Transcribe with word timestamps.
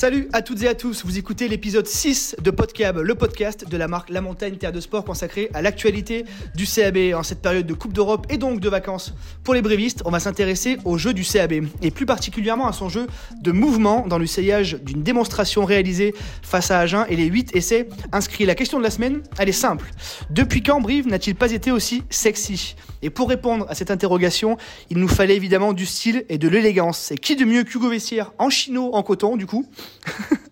Salut 0.00 0.30
à 0.32 0.40
toutes 0.40 0.62
et 0.62 0.68
à 0.68 0.74
tous, 0.74 1.04
vous 1.04 1.18
écoutez 1.18 1.46
l'épisode 1.46 1.86
6 1.86 2.36
de 2.42 2.50
Podcab, 2.50 2.96
le 2.96 3.14
podcast 3.14 3.68
de 3.68 3.76
la 3.76 3.86
marque 3.86 4.08
La 4.08 4.22
Montagne 4.22 4.56
Terre 4.56 4.72
de 4.72 4.80
Sport 4.80 5.04
consacré 5.04 5.50
à 5.52 5.60
l'actualité 5.60 6.24
du 6.54 6.64
CAB 6.64 7.14
en 7.14 7.22
cette 7.22 7.42
période 7.42 7.66
de 7.66 7.74
Coupe 7.74 7.92
d'Europe 7.92 8.26
et 8.30 8.38
donc 8.38 8.60
de 8.60 8.68
vacances. 8.70 9.12
Pour 9.44 9.52
les 9.52 9.60
brévistes, 9.60 10.00
on 10.06 10.10
va 10.10 10.18
s'intéresser 10.18 10.78
au 10.86 10.96
jeu 10.96 11.12
du 11.12 11.22
CAB 11.22 11.66
et 11.82 11.90
plus 11.90 12.06
particulièrement 12.06 12.66
à 12.66 12.72
son 12.72 12.88
jeu 12.88 13.08
de 13.42 13.52
mouvement 13.52 14.06
dans 14.06 14.16
l'essayage 14.16 14.78
d'une 14.82 15.02
démonstration 15.02 15.66
réalisée 15.66 16.14
face 16.40 16.70
à 16.70 16.78
Agen 16.78 17.04
et 17.10 17.16
les 17.16 17.26
8 17.26 17.54
essais 17.54 17.86
inscrits. 18.10 18.46
La 18.46 18.54
question 18.54 18.78
de 18.78 18.84
la 18.84 18.90
semaine, 18.90 19.22
elle 19.38 19.50
est 19.50 19.52
simple. 19.52 19.90
Depuis 20.30 20.62
quand 20.62 20.80
Brive 20.80 21.08
n'a-t-il 21.08 21.36
pas 21.36 21.52
été 21.52 21.72
aussi 21.72 22.04
sexy? 22.08 22.74
Et 23.02 23.10
pour 23.10 23.28
répondre 23.28 23.66
à 23.68 23.74
cette 23.74 23.90
interrogation, 23.90 24.56
il 24.90 24.98
nous 24.98 25.08
fallait 25.08 25.36
évidemment 25.36 25.72
du 25.72 25.86
style 25.86 26.24
et 26.28 26.38
de 26.38 26.48
l'élégance. 26.48 27.12
Et 27.12 27.16
qui 27.16 27.36
de 27.36 27.44
mieux 27.44 27.64
qu'Hugo 27.64 27.88
Vessière 27.88 28.32
en 28.38 28.50
chino 28.50 28.94
en 28.94 29.02
coton 29.02 29.36
du 29.36 29.46
coup? 29.46 29.66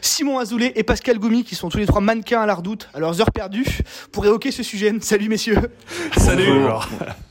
Simon 0.00 0.38
Azoulay 0.38 0.72
et 0.76 0.82
Pascal 0.82 1.18
Goumi, 1.18 1.44
qui 1.44 1.54
sont 1.54 1.68
tous 1.68 1.78
les 1.78 1.86
trois 1.86 2.00
mannequins 2.00 2.40
à 2.40 2.46
la 2.46 2.54
redoute, 2.54 2.88
à 2.94 3.00
leurs 3.00 3.20
heures 3.20 3.30
perdues, 3.32 3.66
pour 4.12 4.24
évoquer 4.26 4.50
ce 4.50 4.62
sujet. 4.62 4.92
Salut 5.00 5.28
messieurs. 5.28 5.58
Salut. 6.16 6.46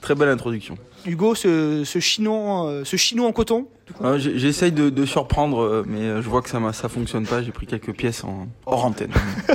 Très 0.02 0.16
belle 0.16 0.30
introduction. 0.30 0.78
Hugo, 1.06 1.34
ce, 1.34 1.84
ce 1.86 2.00
chino, 2.00 2.68
euh, 2.68 2.84
ce 2.84 2.98
chino 2.98 3.26
en 3.26 3.32
coton. 3.32 3.68
Euh, 4.04 4.20
j'ai- 4.20 4.38
J'essaye 4.38 4.72
de, 4.72 4.90
de 4.90 5.06
surprendre, 5.06 5.62
euh, 5.64 5.86
mais 5.88 6.02
euh, 6.02 6.22
je 6.22 6.28
vois 6.30 6.42
que 6.42 6.50
ça, 6.50 6.60
ça 6.74 6.90
fonctionne 6.90 7.26
pas. 7.26 7.42
J'ai 7.42 7.52
pris 7.52 7.66
quelques 7.66 7.94
pièces 7.94 8.24
en 8.26 8.48
hors 8.66 8.86
antenne. 8.86 9.12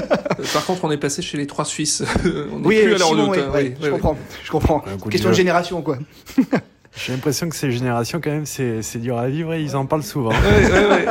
Par 0.52 0.64
contre, 0.64 0.84
on 0.84 0.90
est 0.90 0.96
passé 0.96 1.20
chez 1.22 1.36
les 1.36 1.46
trois 1.46 1.64
Suisses. 1.66 2.02
on 2.24 2.62
Oui, 2.64 2.78
plus 2.80 2.88
le 2.88 2.94
à 2.94 2.98
la 2.98 3.04
Simon, 3.04 3.22
redoute. 3.28 3.36
ouais, 3.36 3.42
hein. 3.42 3.50
ouais, 3.52 3.62
Oui, 3.62 3.74
je 3.78 3.82
oui, 3.82 3.84
oui. 3.84 3.90
comprends. 3.90 4.18
Je 4.42 4.50
comprends. 4.50 4.84
De 5.04 5.10
Question 5.10 5.30
de 5.30 5.34
génération, 5.34 5.82
quoi. 5.82 5.98
J'ai 6.96 7.12
l'impression 7.12 7.48
que 7.48 7.56
ces 7.56 7.70
générations, 7.72 8.20
quand 8.22 8.30
même, 8.30 8.46
c'est 8.46 8.80
c'est 8.82 8.98
dur 9.00 9.18
à 9.18 9.28
vivre 9.28 9.52
et 9.52 9.60
ils 9.62 9.76
en 9.76 9.84
parlent 9.84 10.02
souvent. 10.04 10.30
Ouais, 10.30 10.70
ouais, 10.72 10.86
ouais. 10.88 11.06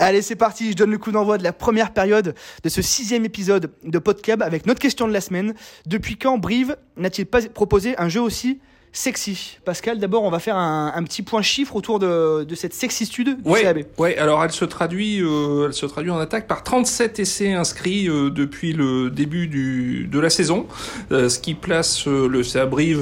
Allez, 0.00 0.22
c'est 0.22 0.36
parti. 0.36 0.70
Je 0.70 0.76
donne 0.76 0.92
le 0.92 0.98
coup 0.98 1.10
d'envoi 1.10 1.38
de 1.38 1.42
la 1.42 1.52
première 1.52 1.92
période 1.92 2.36
de 2.62 2.68
ce 2.68 2.82
sixième 2.82 3.24
épisode 3.24 3.72
de 3.82 3.98
Podcab 3.98 4.42
avec 4.42 4.64
notre 4.64 4.78
question 4.78 5.08
de 5.08 5.12
la 5.12 5.20
semaine. 5.20 5.54
Depuis 5.86 6.16
quand 6.16 6.38
Brive 6.38 6.76
n'a-t-il 6.96 7.26
pas 7.26 7.42
proposé 7.42 7.98
un 7.98 8.08
jeu 8.08 8.20
aussi 8.20 8.60
sexy 8.92 9.58
Pascal, 9.64 9.98
d'abord, 9.98 10.22
on 10.24 10.30
va 10.30 10.38
faire 10.38 10.56
un, 10.56 10.92
un 10.94 11.02
petit 11.04 11.22
point 11.22 11.42
chiffre 11.42 11.76
autour 11.76 11.98
de, 11.98 12.44
de 12.44 12.54
cette 12.54 12.74
sexitude 12.74 13.42
du 13.42 13.48
Ouais, 13.50 13.62
CAB. 13.62 13.78
ouais, 13.98 14.16
alors 14.18 14.42
elle 14.42 14.50
se 14.50 14.64
traduit, 14.64 15.20
euh, 15.22 15.66
elle 15.66 15.72
se 15.74 15.86
traduit 15.86 16.10
en 16.10 16.18
attaque 16.18 16.46
par 16.46 16.62
37 16.62 17.18
essais 17.20 17.52
inscrits 17.52 18.08
euh, 18.08 18.30
depuis 18.30 18.72
le 18.72 19.10
début 19.10 19.46
du, 19.46 20.08
de 20.10 20.18
la 20.18 20.30
saison, 20.30 20.66
euh, 21.12 21.28
ce 21.28 21.38
qui 21.38 21.54
place 21.54 22.06
le 22.06 22.42
CA 22.42 22.66
Brive 22.66 23.00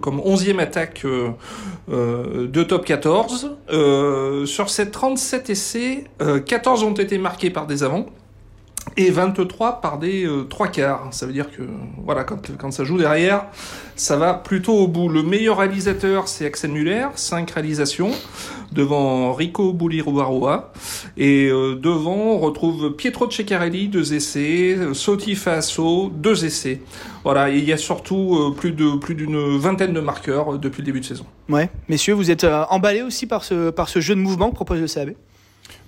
comme 0.00 0.18
11e 0.20 0.58
attaque 0.60 1.04
de 1.88 2.62
top 2.62 2.84
14. 2.84 3.56
Euh, 3.70 4.46
sur 4.46 4.70
ces 4.70 4.90
37 4.90 5.50
essais, 5.50 6.04
euh, 6.20 6.38
14 6.40 6.82
ont 6.84 6.94
été 6.94 7.18
marqués 7.18 7.50
par 7.50 7.66
des 7.66 7.82
avants. 7.82 8.06
Et 8.96 9.10
23 9.10 9.80
par 9.80 9.98
des 9.98 10.26
euh, 10.26 10.42
trois 10.42 10.68
quarts. 10.68 11.08
Ça 11.12 11.24
veut 11.24 11.32
dire 11.32 11.50
que 11.50 11.62
voilà, 12.04 12.24
quand, 12.24 12.56
quand 12.58 12.70
ça 12.72 12.84
joue 12.84 12.98
derrière, 12.98 13.46
ça 13.96 14.16
va 14.16 14.34
plutôt 14.34 14.74
au 14.74 14.88
bout. 14.88 15.08
Le 15.08 15.22
meilleur 15.22 15.58
réalisateur, 15.58 16.28
c'est 16.28 16.44
Axel 16.44 16.72
Muller, 16.72 17.06
5 17.14 17.50
réalisations 17.50 18.10
devant 18.72 19.32
Rico 19.32 19.72
Buliruaroa. 19.72 20.72
Et 21.16 21.48
euh, 21.48 21.76
devant, 21.76 22.16
on 22.16 22.38
retrouve 22.38 22.94
Pietro 22.96 23.30
Ceccarelli, 23.30 23.88
deux 23.88 24.14
essais, 24.14 24.76
Soti 24.92 25.36
Faso, 25.36 26.10
deux 26.14 26.44
essais. 26.44 26.80
Voilà, 27.24 27.50
il 27.50 27.64
y 27.64 27.72
a 27.72 27.76
surtout 27.76 28.36
euh, 28.36 28.54
plus 28.54 28.72
de 28.72 28.96
plus 28.96 29.14
d'une 29.14 29.56
vingtaine 29.58 29.92
de 29.92 30.00
marqueurs 30.00 30.58
depuis 30.58 30.82
le 30.82 30.86
début 30.86 31.00
de 31.00 31.06
saison. 31.06 31.24
Ouais, 31.48 31.70
messieurs, 31.88 32.14
vous 32.14 32.30
êtes 32.30 32.44
emballés 32.44 33.02
aussi 33.02 33.26
par 33.26 33.44
ce, 33.44 33.70
par 33.70 33.88
ce 33.88 34.00
jeu 34.00 34.14
de 34.14 34.20
mouvement 34.20 34.50
que 34.50 34.56
propose 34.56 34.80
le 34.80 34.88
CAB 34.88 35.14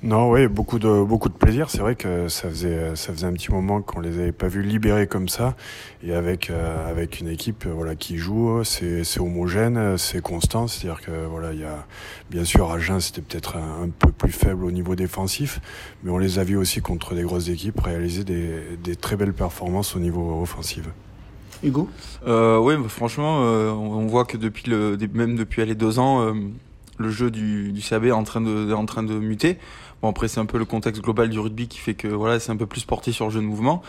Non, 0.05 0.31
oui, 0.31 0.49
beaucoup 0.49 0.79
de, 0.79 1.03
beaucoup 1.03 1.31
de 1.31 1.35
plaisir. 1.35 1.71
C'est 1.71 1.79
vrai 1.79 1.95
que 1.95 2.29
ça 2.29 2.51
faisait, 2.51 2.95
ça 2.95 3.11
faisait 3.11 3.27
un 3.27 3.33
petit 3.33 3.51
moment 3.51 3.81
qu'on 3.81 4.01
les 4.01 4.19
avait 4.19 4.33
pas 4.33 4.49
vus 4.49 4.63
libérés 4.63 5.07
comme 5.07 5.31
ça. 5.31 5.57
Et 6.03 6.13
avec, 6.13 6.51
euh, 6.51 6.91
avec 6.91 7.21
une 7.21 7.29
équipe 7.29 7.65
euh, 7.65 7.73
voilà, 7.73 7.95
qui 7.95 8.19
joue, 8.19 8.63
c'est 8.65 9.03
c'est 9.03 9.21
homogène, 9.21 9.97
c'est 9.97 10.21
constant. 10.21 10.67
C'est-à-dire 10.67 11.01
que, 11.01 11.25
voilà, 11.25 11.55
il 11.55 11.61
y 11.61 11.65
a, 11.65 11.87
bien 12.31 12.45
sûr, 12.45 12.71
Agen, 12.71 13.01
c'était 13.01 13.23
peut-être 13.23 13.57
un, 13.57 13.85
un 13.85 13.89
peu 13.89 14.13
plus 14.13 14.31
faible 14.31 14.67
au 14.67 14.71
niveau 14.71 14.95
défensif. 14.95 15.61
Mais 16.03 16.11
on 16.11 16.19
les 16.19 16.39
a 16.39 16.45
vus 16.45 16.59
aussi 16.59 16.83
contre 16.83 17.15
des 17.15 17.23
grosses 17.23 17.49
équipes 17.49 17.81
réaliser 17.81 18.25
des, 18.25 18.77
des 18.83 18.97
très 18.97 19.17
belles 19.17 19.33
performances 19.33 19.97
au 19.97 20.01
niveau 20.01 20.43
offensif. 20.43 20.85
Hugo? 21.63 21.89
Euh, 22.27 22.59
ouais, 22.59 22.77
bah, 22.77 22.89
franchement, 22.89 23.39
euh, 23.41 23.71
on 23.71 24.07
voit 24.07 24.27
que 24.27 24.37
depuis 24.37 24.71
le, 24.71 24.99
même 25.15 25.35
depuis 25.37 25.65
les 25.65 25.75
deux 25.75 25.99
ans, 25.99 26.21
euh, 26.21 26.35
le 26.99 27.11
jeu 27.11 27.31
du, 27.31 27.73
du 27.73 27.81
CAB 27.81 28.05
est 28.05 28.13
en 28.13 28.23
train 28.23 28.43
de, 28.43 28.71
est 28.71 28.75
en 28.75 28.87
train 28.87 29.03
de 29.03 29.15
muter. 29.15 29.57
Bon, 30.05 30.11
après, 30.11 30.29
c'est 30.29 30.39
un 30.39 30.45
peu 30.45 30.59
le 30.59 30.67
contexte 30.67 31.01
global 31.01 31.31
du 31.31 31.39
rugby 31.39 31.67
qui 31.67 31.79
fait 31.79 31.95
que 31.95 32.09
voilà, 32.09 32.39
c'est 32.39 32.53
un 32.53 32.59
peu 32.59 32.67
plus 32.67 32.85
porté 32.85 33.11
sur 33.11 33.25
le 33.25 33.31
jeu 33.31 33.41
de 33.41 33.47
mouvement. 33.47 33.81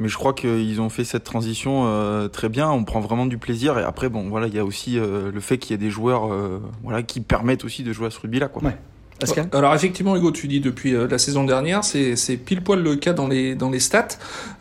Mais 0.00 0.08
je 0.08 0.16
crois 0.16 0.32
qu'ils 0.32 0.80
ont 0.80 0.88
fait 0.88 1.04
cette 1.04 1.22
transition 1.22 1.84
euh, 1.86 2.26
très 2.26 2.48
bien. 2.48 2.68
On 2.68 2.82
prend 2.82 2.98
vraiment 2.98 3.26
du 3.26 3.38
plaisir. 3.38 3.78
Et 3.78 3.84
après, 3.84 4.08
bon, 4.08 4.28
voilà, 4.28 4.48
il 4.48 4.54
y 4.54 4.58
a 4.58 4.64
aussi 4.64 4.98
euh, 4.98 5.30
le 5.30 5.38
fait 5.38 5.58
qu'il 5.58 5.70
y 5.70 5.74
ait 5.74 5.78
des 5.78 5.88
joueurs, 5.90 6.32
euh, 6.32 6.58
voilà, 6.82 7.04
qui 7.04 7.20
permettent 7.20 7.64
aussi 7.64 7.84
de 7.84 7.92
jouer 7.92 8.08
à 8.08 8.10
ce 8.10 8.18
rugby-là, 8.18 8.48
quoi. 8.48 8.64
Ouais. 8.64 8.76
Pascal 9.20 9.48
Alors 9.52 9.72
effectivement, 9.72 10.16
Hugo, 10.16 10.32
tu 10.32 10.48
dis 10.48 10.58
depuis 10.58 10.92
la 10.92 11.18
saison 11.18 11.44
dernière, 11.44 11.84
c'est 11.84 12.16
c'est 12.16 12.36
pile 12.36 12.62
poil 12.62 12.82
le 12.82 12.96
cas 12.96 13.12
dans 13.12 13.28
les 13.28 13.54
dans 13.54 13.70
les 13.70 13.78
stats. 13.78 14.08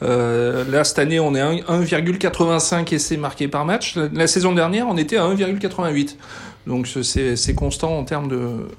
Euh, 0.04 0.64
là 0.70 0.84
cette 0.84 1.00
année, 1.00 1.20
on 1.20 1.34
est 1.34 1.42
à 1.42 1.52
1,85 1.52 2.94
essais 2.94 3.18
marqués 3.18 3.48
par 3.48 3.66
match. 3.66 3.96
La, 3.96 4.08
la 4.14 4.28
saison 4.28 4.54
dernière, 4.54 4.88
on 4.88 4.98
était 4.98 5.18
à 5.18 5.24
1,88. 5.24 6.16
Donc 6.68 6.88
c'est 6.88 7.56
constant 7.56 7.98
en 7.98 8.04
termes 8.04 8.30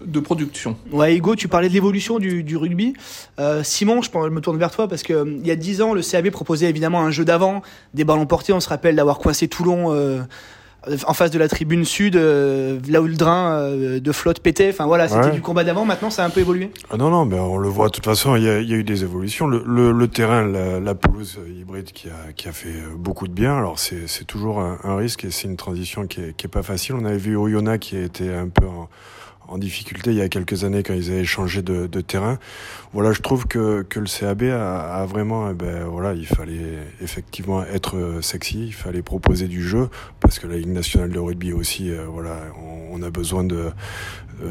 de 0.05 0.21
production. 0.21 0.77
Ouais, 0.93 1.17
Hugo, 1.17 1.35
tu 1.35 1.49
parlais 1.49 1.69
de 1.69 1.75
l'évolution 1.75 2.19
du, 2.19 2.57
rugby. 2.57 2.95
Euh, 3.39 3.63
Simon, 3.63 4.01
je, 4.03 4.11
me 4.11 4.41
tourne 4.41 4.59
vers 4.59 4.71
toi 4.71 4.89
parce 4.89 5.03
que 5.03 5.13
euh, 5.13 5.41
y 5.43 5.51
a 5.51 5.57
10 5.57 5.83
ans, 5.83 5.95
le 5.95 6.03
CAB 6.03 6.31
proposait 6.31 6.69
évidemment 6.69 7.01
un 7.01 7.11
jeu 7.11 7.25
d'avant, 7.25 7.63
des 7.95 8.05
ballons 8.05 8.27
portés. 8.27 8.53
On 8.53 8.61
se 8.61 8.69
rappelle 8.69 8.97
d'avoir 8.97 9.19
coincé 9.19 9.49
Toulon 9.49 9.93
euh, 9.93 10.21
en 11.07 11.15
face 11.15 11.31
de 11.31 11.39
la 11.39 11.49
tribune 11.49 11.85
sud, 11.85 12.17
euh, 12.17 12.79
là 12.89 13.01
où 13.01 13.07
le 13.07 13.15
drain 13.15 13.53
euh, 13.53 14.01
de 14.01 14.13
flotte 14.13 14.41
pétait. 14.41 14.71
Enfin 14.71 14.87
voilà, 14.87 15.07
c'était 15.09 15.27
Ouais. 15.27 15.31
du 15.31 15.41
combat 15.41 15.63
d'avant. 15.65 15.85
Maintenant, 15.85 16.11
ça 16.11 16.25
a 16.25 16.27
un 16.27 16.31
peu 16.31 16.41
évolué. 16.41 16.71
Ah 16.91 16.97
non, 16.97 17.11
non, 17.11 17.25
mais 17.25 17.39
on 17.39 17.57
le 17.57 17.69
voit 17.69 17.87
de 17.87 17.93
toute 17.93 18.05
façon, 18.05 18.35
il 18.37 18.43
y 18.43 18.49
a, 18.49 18.61
y 18.61 18.73
a 18.75 18.77
eu 18.77 18.85
des 18.85 19.05
évolutions. 19.05 19.47
Le, 19.47 19.63
le, 19.67 19.93
le 19.93 20.09
terrain, 20.09 20.45
la, 20.47 20.81
la 20.81 20.95
pelouse 20.95 21.39
hybride 21.49 21.93
qui 21.93 22.09
a, 22.09 22.33
qui 22.33 22.49
a 22.49 22.53
fait 22.53 22.75
beaucoup 22.97 23.29
de 23.29 23.33
bien. 23.33 23.57
Alors 23.57 23.79
c'est 23.79 24.09
c'est 24.09 24.25
toujours 24.25 24.59
un, 24.61 24.79
un 24.83 24.97
risque 24.97 25.25
et 25.25 25.31
c'est 25.31 25.47
une 25.49 25.57
transition 25.57 26.07
qui 26.07 26.21
est, 26.21 26.37
qui 26.37 26.47
est 26.47 26.51
pas 26.51 26.63
facile. 26.63 26.97
On 26.97 27.05
avait 27.05 27.17
vu 27.17 27.37
Oyonnax 27.37 27.79
qui 27.87 27.97
était 27.97 28.33
un 28.35 28.49
peu 28.49 28.67
en, 28.67 28.89
en 29.49 29.59
difficulté 29.59 30.11
il 30.11 30.17
y 30.17 30.23
a 30.23 30.29
quelques 30.29 30.65
années 30.65 30.83
quand 30.83 30.95
ils 30.95 31.11
avaient 31.11 31.25
changé 31.25 31.63
de, 31.63 31.87
de 31.87 32.01
terrain. 32.01 32.39
Voilà, 32.93 33.13
je 33.13 33.21
trouve 33.21 33.47
que, 33.47 33.83
que 33.83 34.01
le 34.01 34.07
CAB 34.07 34.45
a, 34.45 35.03
a 35.03 35.07
vraiment, 35.07 35.51
eh 35.51 35.55
ben 35.55 35.85
voilà, 35.85 36.15
il 36.15 36.27
fallait 36.27 36.79
effectivement 37.01 37.65
être 37.65 38.21
sexy, 38.23 38.67
il 38.67 38.75
fallait 38.75 39.03
proposer 39.03 39.49
du 39.49 39.63
jeu 39.63 39.89
parce 40.21 40.39
que 40.39 40.47
la 40.47 40.57
Ligue 40.57 40.69
nationale 40.69 41.11
de 41.11 41.19
rugby 41.19 41.53
aussi, 41.53 41.91
euh, 41.91 42.07
voilà, 42.09 42.37
on, 42.63 42.99
on 42.99 43.03
a 43.03 43.11
besoin 43.11 43.47
euh, 43.51 43.71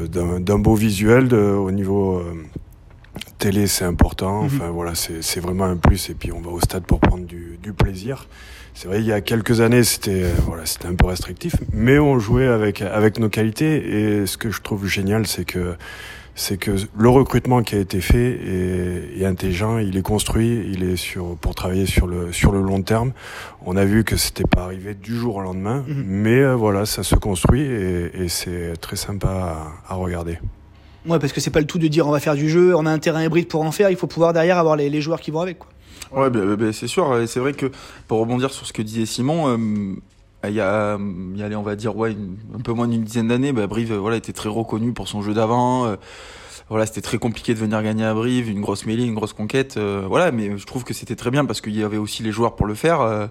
d'un 0.08 0.58
beau 0.58 0.74
visuel 0.74 1.28
de, 1.28 1.36
au 1.36 1.70
niveau 1.70 2.18
euh, 2.18 2.34
télé 3.38 3.66
c'est 3.66 3.84
important 3.84 4.42
Mhm. 4.42 4.46
enfin 4.46 4.70
voilà 4.70 4.92
c'est 4.94 5.40
vraiment 5.40 5.64
un 5.64 5.76
plus 5.76 6.10
et 6.10 6.14
puis 6.14 6.32
on 6.32 6.40
va 6.40 6.50
au 6.50 6.60
stade 6.60 6.84
pour 6.84 7.00
prendre 7.00 7.24
du, 7.26 7.58
du 7.62 7.72
plaisir 7.72 8.28
c'est 8.74 8.88
vrai 8.88 9.00
il 9.00 9.06
y 9.06 9.12
a 9.12 9.20
quelques 9.20 9.60
années 9.60 9.84
c'était 9.84 10.22
euh, 10.24 10.30
voilà 10.46 10.64
c'était 10.64 10.86
un 10.86 10.94
peu 10.94 11.06
restrictif 11.06 11.54
mais 11.72 11.98
on 11.98 12.18
jouait 12.18 12.46
avec 12.46 12.80
avec 12.82 13.18
nos 13.18 13.28
qualités 13.28 14.20
et 14.20 14.26
ce 14.26 14.36
que 14.38 14.50
je 14.50 14.60
trouve 14.62 14.86
génial 14.86 15.26
c'est 15.26 15.44
que 15.44 15.74
c'est 16.34 16.56
que 16.56 16.70
le 16.96 17.08
recrutement 17.10 17.62
qui 17.62 17.74
a 17.74 17.78
été 17.78 18.00
fait 18.00 18.30
est, 18.32 19.20
est 19.20 19.26
intelligent, 19.26 19.76
il 19.76 19.98
est 19.98 20.02
construit, 20.02 20.64
il 20.72 20.82
est 20.82 20.96
sur 20.96 21.36
pour 21.36 21.54
travailler 21.54 21.84
sur 21.84 22.06
le 22.06 22.32
sur 22.32 22.52
le 22.52 22.62
long 22.62 22.80
terme. 22.80 23.12
On 23.66 23.76
a 23.76 23.84
vu 23.84 24.02
que 24.02 24.16
c'était 24.16 24.46
pas 24.48 24.62
arrivé 24.62 24.94
du 24.94 25.14
jour 25.14 25.36
au 25.36 25.42
lendemain, 25.42 25.84
Mhm. 25.86 26.04
mais 26.06 26.38
euh, 26.40 26.54
voilà, 26.56 26.86
ça 26.86 27.02
se 27.02 27.16
construit 27.16 27.60
et, 27.60 28.10
et 28.24 28.28
c'est 28.28 28.72
très 28.80 28.96
sympa 28.96 29.28
à, 29.88 29.92
à 29.92 29.94
regarder. 29.96 30.38
Ouais, 31.06 31.18
parce 31.18 31.32
que 31.32 31.40
c'est 31.40 31.50
pas 31.50 31.60
le 31.60 31.66
tout 31.66 31.78
de 31.78 31.88
dire 31.88 32.06
on 32.06 32.10
va 32.12 32.20
faire 32.20 32.34
du 32.34 32.48
jeu, 32.48 32.76
on 32.76 32.86
a 32.86 32.90
un 32.90 32.98
terrain 32.98 33.24
hybride 33.24 33.48
pour 33.48 33.62
en 33.62 33.72
faire. 33.72 33.90
Il 33.90 33.96
faut 33.96 34.06
pouvoir 34.06 34.32
derrière 34.32 34.58
avoir 34.58 34.76
les, 34.76 35.00
joueurs 35.00 35.20
qui 35.20 35.30
vont 35.30 35.40
avec. 35.40 35.58
Quoi. 35.58 35.68
Ouais, 36.12 36.30
ben, 36.30 36.44
ben, 36.44 36.54
ben, 36.54 36.72
c'est 36.72 36.86
sûr. 36.86 37.22
C'est 37.26 37.40
vrai 37.40 37.52
que 37.52 37.70
pour 38.06 38.20
rebondir 38.20 38.52
sur 38.52 38.66
ce 38.66 38.72
que 38.72 38.82
disait 38.82 39.06
Simon, 39.06 39.48
euh, 39.48 39.94
il 40.48 40.54
y 40.54 40.60
a, 40.60 40.98
on 40.98 41.62
va 41.62 41.76
dire, 41.76 41.96
ouais, 41.96 42.16
un 42.54 42.60
peu 42.60 42.72
moins 42.72 42.88
d'une 42.88 43.04
dizaine 43.04 43.28
d'années, 43.28 43.52
bah, 43.52 43.66
Brive, 43.66 43.92
euh, 43.92 43.98
voilà, 43.98 44.16
était 44.16 44.32
très 44.32 44.48
reconnu 44.48 44.92
pour 44.92 45.08
son 45.08 45.22
jeu 45.22 45.34
d'avant. 45.34 45.86
euh, 45.86 45.96
voilà, 46.72 46.86
c'était 46.86 47.02
très 47.02 47.18
compliqué 47.18 47.54
de 47.54 47.58
venir 47.58 47.82
gagner 47.82 48.04
à 48.04 48.14
Brive, 48.14 48.48
une 48.50 48.60
grosse 48.60 48.86
mêlée, 48.86 49.04
une 49.04 49.14
grosse 49.14 49.32
conquête. 49.32 49.76
euh, 49.76 50.04
voilà, 50.08 50.32
mais 50.32 50.56
je 50.56 50.64
trouve 50.66 50.84
que 50.84 50.94
c'était 50.94 51.14
très 51.16 51.30
bien 51.30 51.44
parce 51.44 51.60
qu'il 51.60 51.76
y 51.76 51.82
avait 51.82 51.98
aussi 51.98 52.22
les 52.22 52.32
joueurs 52.32 52.56
pour 52.56 52.66
le 52.66 52.74
faire. 52.74 53.00
euh, 53.00 53.26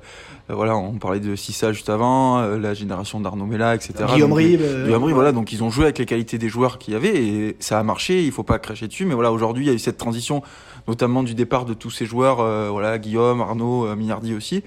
euh, 0.49 0.55
voilà, 0.55 0.75
on 0.77 0.93
parlait 0.99 1.19
de 1.19 1.35
Sissa 1.35 1.73
juste 1.73 1.89
avant, 1.89 2.39
euh, 2.39 2.57
la 2.57 2.73
génération 2.73 3.19
d'Arnaud 3.19 3.45
Mella, 3.45 3.75
etc. 3.75 3.93
Guillaume 4.13 4.29
Donc, 4.29 4.37
Ribes. 4.39 4.61
euh, 4.61 4.85
Guillaume 4.85 5.03
Ribes, 5.03 5.15
voilà, 5.15 5.31
donc 5.31 5.51
ils 5.51 5.63
ont 5.63 5.69
joué 5.69 5.85
avec 5.85 5.97
les 5.97 6.05
qualités 6.05 6.37
des 6.37 6.49
joueurs 6.49 6.77
qu'il 6.77 6.93
y 6.93 6.97
avait 6.97 7.15
et 7.15 7.55
ça 7.59 7.79
a 7.79 7.83
marché. 7.83 8.23
Il 8.23 8.31
faut 8.31 8.43
pas 8.43 8.59
cracher 8.59 8.87
dessus, 8.87 9.05
mais 9.05 9.15
voilà, 9.15 9.31
aujourd'hui, 9.31 9.65
il 9.65 9.67
y 9.67 9.71
a 9.71 9.73
eu 9.73 9.79
cette 9.79 9.97
transition, 9.97 10.41
notamment 10.87 11.23
du 11.23 11.33
départ 11.33 11.65
de 11.65 11.73
tous 11.73 11.89
ces 11.89 12.05
joueurs, 12.05 12.39
euh, 12.41 12.69
voilà, 12.69 12.97
Guillaume, 12.99 13.41
Arnaud, 13.41 13.85
euh, 13.87 13.95
Minardi 13.95 14.33
aussi. 14.35 14.63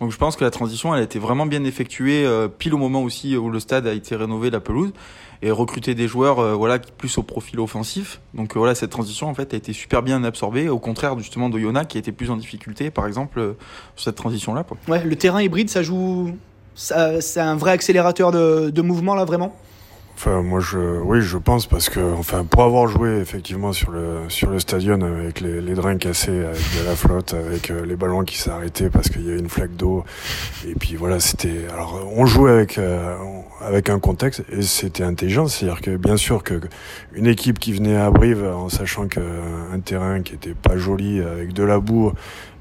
Donc 0.00 0.12
je 0.12 0.16
pense 0.16 0.36
que 0.36 0.44
la 0.44 0.50
transition, 0.52 0.94
elle 0.94 1.00
a 1.00 1.04
été 1.04 1.18
vraiment 1.18 1.46
bien 1.46 1.64
effectuée, 1.64 2.24
pile 2.58 2.72
au 2.74 2.78
moment 2.78 3.02
aussi 3.02 3.36
où 3.36 3.50
le 3.50 3.58
stade 3.58 3.84
a 3.88 3.92
été 3.92 4.14
rénové, 4.14 4.48
la 4.48 4.60
pelouse 4.60 4.92
et 5.42 5.50
recruter 5.50 5.94
des 5.94 6.08
joueurs 6.08 6.40
euh, 6.40 6.54
voilà 6.54 6.78
plus 6.78 7.18
au 7.18 7.22
profil 7.22 7.60
offensif. 7.60 8.20
Donc 8.34 8.56
euh, 8.56 8.58
voilà, 8.58 8.74
cette 8.74 8.90
transition 8.90 9.28
en 9.28 9.34
fait 9.34 9.54
a 9.54 9.56
été 9.56 9.72
super 9.72 10.02
bien 10.02 10.24
absorbée, 10.24 10.68
au 10.68 10.78
contraire 10.78 11.18
justement 11.18 11.48
d'Oyona 11.48 11.84
qui 11.84 11.98
était 11.98 12.12
plus 12.12 12.30
en 12.30 12.36
difficulté 12.36 12.90
par 12.90 13.06
exemple 13.06 13.38
euh, 13.38 13.52
sur 13.96 14.04
cette 14.04 14.16
transition 14.16 14.54
là. 14.54 14.64
Ouais, 14.88 15.02
le 15.04 15.16
terrain 15.16 15.42
hybride, 15.42 15.70
ça 15.70 15.82
joue, 15.82 16.36
c'est 16.74 17.40
un 17.40 17.56
vrai 17.56 17.72
accélérateur 17.72 18.30
de, 18.32 18.70
de 18.70 18.82
mouvement 18.82 19.14
là 19.14 19.24
vraiment? 19.24 19.54
Enfin, 20.20 20.42
moi, 20.42 20.58
je, 20.58 20.78
oui, 20.78 21.20
je 21.20 21.38
pense 21.38 21.66
parce 21.66 21.88
que, 21.88 22.00
enfin, 22.00 22.44
pour 22.44 22.64
avoir 22.64 22.88
joué 22.88 23.20
effectivement 23.20 23.72
sur 23.72 23.92
le 23.92 24.22
sur 24.28 24.50
le 24.50 24.58
stadion 24.58 25.00
avec 25.00 25.40
les, 25.40 25.60
les 25.60 25.74
drains 25.74 25.96
cassés, 25.96 26.44
avec 26.44 26.60
de 26.76 26.84
la 26.84 26.96
flotte, 26.96 27.34
avec 27.34 27.70
euh, 27.70 27.86
les 27.86 27.94
ballons 27.94 28.24
qui 28.24 28.36
s'arrêtaient 28.36 28.90
parce 28.90 29.10
qu'il 29.10 29.24
y 29.24 29.30
avait 29.30 29.38
une 29.38 29.48
flaque 29.48 29.76
d'eau, 29.76 30.04
et 30.66 30.74
puis 30.74 30.96
voilà, 30.96 31.20
c'était. 31.20 31.66
Alors, 31.72 32.04
on 32.16 32.26
jouait 32.26 32.50
avec 32.50 32.78
euh, 32.78 33.14
avec 33.60 33.90
un 33.90 34.00
contexte 34.00 34.42
et 34.50 34.62
c'était 34.62 35.04
intelligent, 35.04 35.46
c'est-à-dire 35.46 35.80
que 35.80 35.96
bien 35.96 36.16
sûr 36.16 36.42
que 36.42 36.60
une 37.12 37.28
équipe 37.28 37.60
qui 37.60 37.72
venait 37.72 37.96
à 37.96 38.10
Brive 38.10 38.42
en 38.44 38.68
sachant 38.68 39.06
qu'un 39.06 39.78
terrain 39.84 40.22
qui 40.22 40.34
était 40.34 40.54
pas 40.54 40.76
joli 40.76 41.20
avec 41.20 41.52
de 41.52 41.62
la 41.62 41.78
boue 41.78 42.12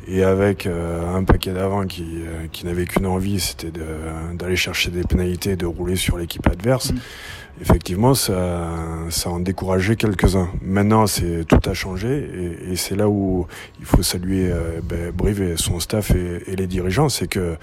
et 0.07 0.23
avec 0.23 0.65
euh, 0.65 1.15
un 1.15 1.23
paquet 1.23 1.51
d'avant 1.51 1.85
qui, 1.85 2.05
qui 2.51 2.65
n'avait 2.65 2.85
qu'une 2.85 3.05
envie, 3.05 3.39
c'était 3.39 3.71
d'aller 4.33 4.55
chercher 4.55 4.91
des 4.91 5.03
pénalités 5.03 5.51
et 5.51 5.55
de 5.55 5.65
rouler 5.65 5.95
sur 5.95 6.17
l'équipe 6.17 6.45
adverse. 6.47 6.91
Mmh 6.91 6.97
effectivement, 7.61 8.13
ça, 8.13 8.69
ça 9.09 9.29
en 9.29 9.39
décourageait 9.39 9.95
quelques-uns. 9.95 10.49
Maintenant, 10.61 11.07
c'est 11.07 11.45
tout 11.45 11.69
a 11.69 11.73
changé 11.73 12.07
et, 12.09 12.71
et 12.71 12.75
c'est 12.75 12.95
là 12.95 13.09
où 13.09 13.47
il 13.79 13.85
faut 13.85 14.03
saluer 14.03 14.51
euh, 14.51 14.79
ben, 14.83 15.11
Brive 15.11 15.41
et 15.41 15.57
son 15.57 15.79
staff 15.79 16.11
et, 16.11 16.43
et 16.47 16.55
les 16.55 16.67
dirigeants, 16.67 17.09
c'est 17.09 17.27
que 17.27 17.57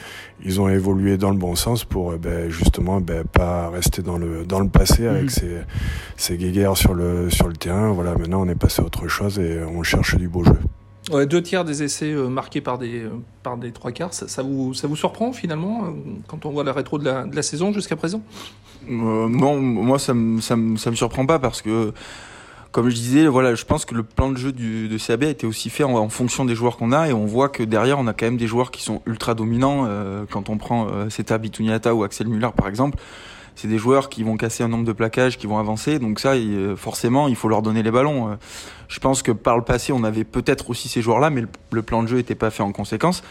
ils 0.44 0.60
ont 0.60 0.68
évolué 0.68 1.16
dans 1.16 1.30
le 1.30 1.38
bon 1.38 1.54
sens 1.54 1.84
pour 1.84 2.12
euh, 2.12 2.18
ben, 2.18 2.50
justement 2.50 3.00
ben, 3.00 3.24
pas 3.24 3.70
rester 3.70 4.02
dans 4.02 4.18
le 4.18 4.44
dans 4.44 4.60
le 4.60 4.68
passé 4.68 5.06
avec 5.06 5.24
mhm. 5.24 5.28
ces, 5.30 5.56
ces 6.16 6.36
guéguerres 6.36 6.76
sur 6.76 6.94
le 6.94 7.30
sur 7.30 7.48
le 7.48 7.54
terrain. 7.54 7.92
Voilà, 7.92 8.14
maintenant 8.16 8.42
on 8.42 8.48
est 8.48 8.54
passé 8.58 8.82
à 8.82 8.84
autre 8.84 9.08
chose 9.08 9.38
et 9.38 9.60
on 9.62 9.82
cherche 9.82 10.16
du 10.16 10.28
beau 10.28 10.44
jeu. 10.44 10.58
Deux 11.10 11.42
tiers 11.42 11.64
des 11.64 11.82
essais 11.82 12.12
euh, 12.12 12.28
marqués 12.28 12.62
par 12.62 12.78
des, 12.78 13.02
euh, 13.02 13.10
par 13.42 13.58
des 13.58 13.72
trois 13.72 13.92
quarts, 13.92 14.14
ça, 14.14 14.42
vous, 14.42 14.72
ça 14.72 14.86
vous 14.86 14.96
surprend 14.96 15.32
finalement 15.32 15.94
quand 16.28 16.46
on 16.46 16.50
voit 16.50 16.64
la 16.64 16.72
rétro 16.72 16.98
de 16.98 17.04
la, 17.04 17.24
de 17.24 17.36
la 17.36 17.42
saison 17.42 17.72
jusqu'à 17.72 17.96
présent? 17.96 18.22
Euh, 18.90 19.28
moi 19.28 19.98
ça 19.98 20.14
me, 20.14 20.40
ça, 20.40 20.56
me, 20.56 20.76
ça 20.76 20.90
me 20.90 20.96
surprend 20.96 21.26
pas 21.26 21.38
parce 21.38 21.62
que, 21.62 21.92
comme 22.72 22.88
je 22.88 22.94
disais, 22.94 23.26
voilà, 23.26 23.54
je 23.54 23.64
pense 23.64 23.84
que 23.84 23.94
le 23.94 24.02
plan 24.02 24.30
de 24.30 24.36
jeu 24.36 24.52
du, 24.52 24.88
de 24.88 24.98
CAB 24.98 25.24
a 25.24 25.28
été 25.28 25.46
aussi 25.46 25.70
fait 25.70 25.84
en, 25.84 26.08
fonction 26.08 26.44
des 26.44 26.54
joueurs 26.54 26.76
qu'on 26.76 26.92
a 26.92 27.08
et 27.08 27.12
on 27.12 27.26
voit 27.26 27.48
que 27.48 27.62
derrière 27.62 27.98
on 27.98 28.06
a 28.06 28.12
quand 28.12 28.26
même 28.26 28.36
des 28.36 28.46
joueurs 28.46 28.70
qui 28.70 28.82
sont 28.82 29.02
ultra 29.06 29.34
dominants. 29.34 29.84
Euh, 29.86 30.24
quand 30.30 30.48
on 30.48 30.58
prend 30.58 30.88
euh, 30.88 31.38
Bituniata 31.38 31.94
ou 31.94 32.04
Axel 32.04 32.28
Muller 32.28 32.50
par 32.56 32.68
exemple, 32.68 32.98
c'est 33.54 33.68
des 33.68 33.78
joueurs 33.78 34.08
qui 34.08 34.22
vont 34.22 34.36
casser 34.36 34.64
un 34.64 34.68
nombre 34.68 34.84
de 34.84 34.92
plaquages, 34.92 35.38
qui 35.38 35.46
vont 35.46 35.58
avancer. 35.58 35.98
Donc 35.98 36.20
ça, 36.20 36.34
forcément, 36.76 37.28
il 37.28 37.36
faut 37.36 37.48
leur 37.48 37.62
donner 37.62 37.82
les 37.82 37.90
ballons. 37.90 38.32
Euh, 38.32 38.34
je 38.88 38.98
pense 39.00 39.22
que 39.22 39.32
par 39.32 39.56
le 39.56 39.64
passé, 39.64 39.92
on 39.92 40.04
avait 40.04 40.24
peut-être 40.24 40.70
aussi 40.70 40.88
ces 40.88 41.02
joueurs-là, 41.02 41.30
mais 41.30 41.44
le, 41.70 41.82
plan 41.82 42.02
de 42.02 42.08
jeu 42.08 42.16
n'était 42.16 42.34
pas 42.34 42.50
fait 42.50 42.62
en 42.62 42.72
conséquence. 42.72 43.22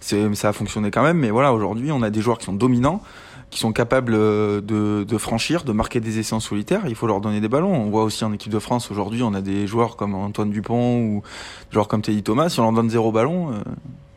Ça 0.00 0.48
a 0.48 0.52
fonctionné 0.52 0.90
quand 0.90 1.02
même, 1.02 1.18
mais 1.18 1.30
voilà, 1.30 1.52
aujourd'hui, 1.52 1.90
on 1.92 2.02
a 2.02 2.10
des 2.10 2.20
joueurs 2.20 2.38
qui 2.38 2.46
sont 2.46 2.52
dominants 2.52 3.02
qui 3.50 3.60
sont 3.60 3.72
capables 3.72 4.14
euh, 4.14 4.60
de, 4.60 5.18
franchir, 5.18 5.62
de 5.62 5.72
marquer 5.72 6.00
des 6.00 6.18
essais 6.18 6.34
en 6.34 6.40
solitaire. 6.40 6.82
Il 6.88 6.96
faut 6.96 7.06
leur 7.06 7.20
donner 7.20 7.40
des 7.40 7.48
ballons. 7.48 7.72
On 7.72 7.90
voit 7.90 8.02
aussi 8.02 8.24
en 8.24 8.32
équipe 8.32 8.52
de 8.52 8.58
France 8.58 8.90
aujourd'hui, 8.90 9.22
on 9.22 9.34
a 9.34 9.40
des 9.40 9.66
joueurs 9.66 9.96
comme 9.96 10.14
Antoine 10.14 10.50
Dupont 10.50 11.00
ou 11.00 11.22
des 11.70 11.74
joueurs 11.74 11.88
comme 11.88 12.02
Teddy 12.02 12.22
Thomas. 12.24 12.48
Si 12.48 12.58
on 12.58 12.64
leur 12.64 12.72
donne 12.72 12.90
zéro 12.90 13.12
ballon, 13.12 13.52
euh, 13.52 13.60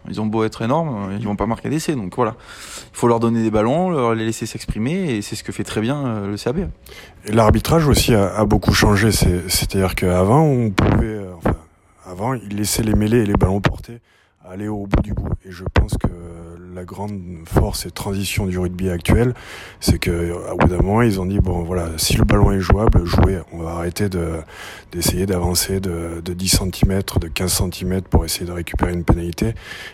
ils 0.10 0.20
ont 0.22 0.26
beau 0.26 0.44
être 0.44 0.62
énormes, 0.62 1.12
ils 1.20 1.26
vont 1.26 1.36
pas 1.36 1.46
marquer 1.46 1.70
d'essais. 1.70 1.96
Donc 1.96 2.16
voilà, 2.16 2.36
il 2.92 2.98
faut 2.98 3.08
leur 3.08 3.20
donner 3.20 3.44
des 3.44 3.52
ballons, 3.52 3.90
leur 3.90 4.14
les 4.14 4.26
laisser 4.26 4.46
s'exprimer, 4.46 5.16
et 5.16 5.22
c'est 5.22 5.36
ce 5.36 5.44
que 5.44 5.52
fait 5.52 5.64
très 5.64 5.82
bien 5.82 6.06
euh, 6.06 6.28
le 6.28 6.38
CAB. 6.38 6.70
L'arbitrage 7.28 7.88
aussi 7.88 8.14
a, 8.14 8.44
beaucoup 8.46 8.74
changé. 8.74 9.12
C'est-à-dire 9.12 9.96
qu'avant, 9.96 10.42
on 10.42 10.72
pouvait, 10.72 11.20
enfin, 11.38 11.56
avant, 12.06 12.34
ils 12.34 12.56
laissaient 12.56 12.84
les 12.84 12.96
mêlées 12.96 13.20
et 13.20 13.26
les 13.26 13.34
ballons 13.34 13.62
portés 13.62 14.00
aller 14.50 14.68
au 14.68 14.88
bout 14.88 15.02
du 15.02 15.14
bout. 15.14 15.30
Et 15.46 15.52
je 15.52 15.64
pense 15.74 15.94
que 15.98 16.08
la 16.74 16.84
grande 16.84 17.22
force 17.46 17.86
et 17.86 17.92
transition 17.92 18.46
du 18.46 18.58
rugby 18.58 18.90
actuel, 18.90 19.34
c'est 19.80 20.00
que 20.00 20.34
à 20.50 20.56
bout 20.56 20.68
d'un 20.68 20.78
moment, 20.78 21.02
ils 21.02 21.20
ont 21.20 21.26
dit 21.26 21.40
bon 21.40 21.64
voilà, 21.64 21.90
si 21.98 22.16
le 22.16 22.26
ballon 22.26 22.52
est 22.52 22.60
jouable, 22.60 23.06
jouez. 23.06 23.40
On 23.52 23.60
va 23.60 23.72
arrêter 23.72 24.10
de 24.10 24.34
d'essayer 24.92 25.26
d'avancer 25.26 25.80
de, 25.80 26.22
de 26.24 26.34
10 26.34 26.60
cm, 26.60 27.02
de 27.22 27.28
15 27.28 27.64
cm 27.72 28.02
pour 28.02 28.26
essayer 28.26 28.46
de 28.46 28.52
récupérer 28.52 28.94
une 28.94 29.04
pénalité. 29.04 29.54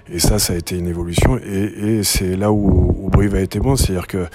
Et 0.10 0.20
ça, 0.20 0.40
ça 0.40 0.54
a 0.54 0.56
été 0.56 0.78
une 0.78 0.88
évolution. 0.88 1.38
Et, 1.38 1.98
et 1.98 2.04
c'est 2.04 2.36
là 2.36 2.52
où, 2.52 2.96
où 3.00 3.10
Brive 3.10 3.36
a 3.36 3.42
été 3.42 3.60
bon, 3.60 3.76
c'est-à-dire 3.76 4.08
que 4.08 4.26